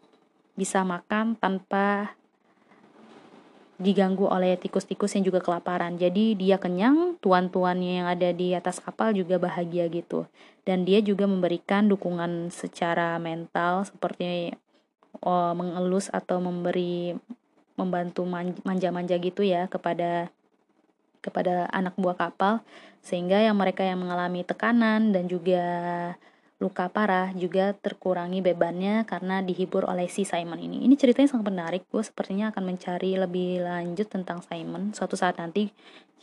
bisa 0.59 0.83
makan 0.83 1.39
tanpa 1.39 2.15
diganggu 3.75 4.27
oleh 4.27 4.55
tikus-tikus 4.55 5.19
yang 5.19 5.27
juga 5.27 5.43
kelaparan. 5.43 5.99
Jadi 5.99 6.35
dia 6.39 6.55
kenyang, 6.55 7.19
tuan-tuannya 7.19 7.91
yang 8.03 8.07
ada 8.07 8.31
di 8.31 8.55
atas 8.55 8.79
kapal 8.79 9.11
juga 9.11 9.35
bahagia 9.35 9.91
gitu. 9.91 10.27
Dan 10.63 10.87
dia 10.87 11.03
juga 11.03 11.27
memberikan 11.27 11.91
dukungan 11.91 12.49
secara 12.49 13.19
mental 13.19 13.85
seperti 13.85 14.55
oh, 15.21 15.51
mengelus 15.53 16.07
atau 16.09 16.39
memberi 16.39 17.15
membantu 17.75 18.23
manja-manja 18.63 19.19
gitu 19.19 19.43
ya 19.43 19.67
kepada 19.67 20.31
kepada 21.19 21.67
anak 21.75 21.97
buah 21.99 22.15
kapal 22.15 22.63
sehingga 23.03 23.41
yang 23.41 23.57
mereka 23.57 23.83
yang 23.83 23.99
mengalami 23.99 24.47
tekanan 24.47 25.11
dan 25.11 25.27
juga 25.27 25.63
luka 26.55 26.87
parah 26.87 27.35
juga 27.35 27.75
terkurangi 27.75 28.39
bebannya 28.39 29.03
karena 29.03 29.43
dihibur 29.43 29.83
oleh 29.91 30.07
si 30.07 30.23
Simon 30.23 30.59
ini. 30.63 30.87
Ini 30.87 30.95
ceritanya 30.95 31.27
sangat 31.27 31.51
menarik. 31.51 31.83
Gue 31.91 31.99
sepertinya 31.99 32.55
akan 32.55 32.63
mencari 32.63 33.19
lebih 33.19 33.59
lanjut 33.63 34.07
tentang 34.07 34.39
Simon. 34.39 34.95
Suatu 34.95 35.19
saat 35.19 35.35
nanti 35.35 35.67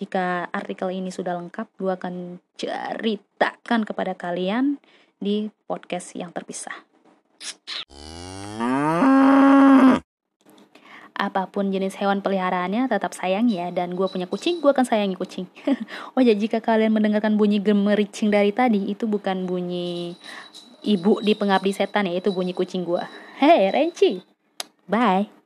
jika 0.00 0.48
artikel 0.48 0.88
ini 0.88 1.12
sudah 1.12 1.36
lengkap, 1.36 1.68
gue 1.76 1.92
akan 1.92 2.14
ceritakan 2.56 3.84
kepada 3.84 4.16
kalian 4.16 4.80
di 5.20 5.52
podcast 5.68 6.16
yang 6.18 6.34
terpisah 6.34 6.74
apa 11.16 11.48
pun 11.48 11.68
jenis 11.70 11.96
hewan 12.00 12.24
peliharaannya 12.24 12.88
tetap 12.88 13.12
sayang 13.12 13.48
ya. 13.48 13.68
Dan 13.70 13.94
gue 13.96 14.06
punya 14.08 14.24
kucing 14.26 14.58
gue 14.60 14.70
akan 14.70 14.86
sayangi 14.86 15.16
kucing. 15.18 15.46
Oh 16.16 16.20
ya 16.20 16.36
jika 16.36 16.60
kalian 16.60 16.92
mendengarkan 16.92 17.40
bunyi 17.40 17.60
gemericing 17.60 18.28
dari 18.28 18.52
tadi 18.52 18.92
itu 18.92 19.08
bukan 19.08 19.48
bunyi 19.48 20.12
ibu 20.82 21.22
di 21.22 21.32
pengabdi 21.38 21.70
setan 21.72 22.10
ya 22.10 22.18
itu 22.18 22.34
bunyi 22.34 22.52
kucing 22.52 22.82
gue 22.82 23.02
hey 23.38 23.70
Renci. 23.70 24.22
Bye 24.90 25.41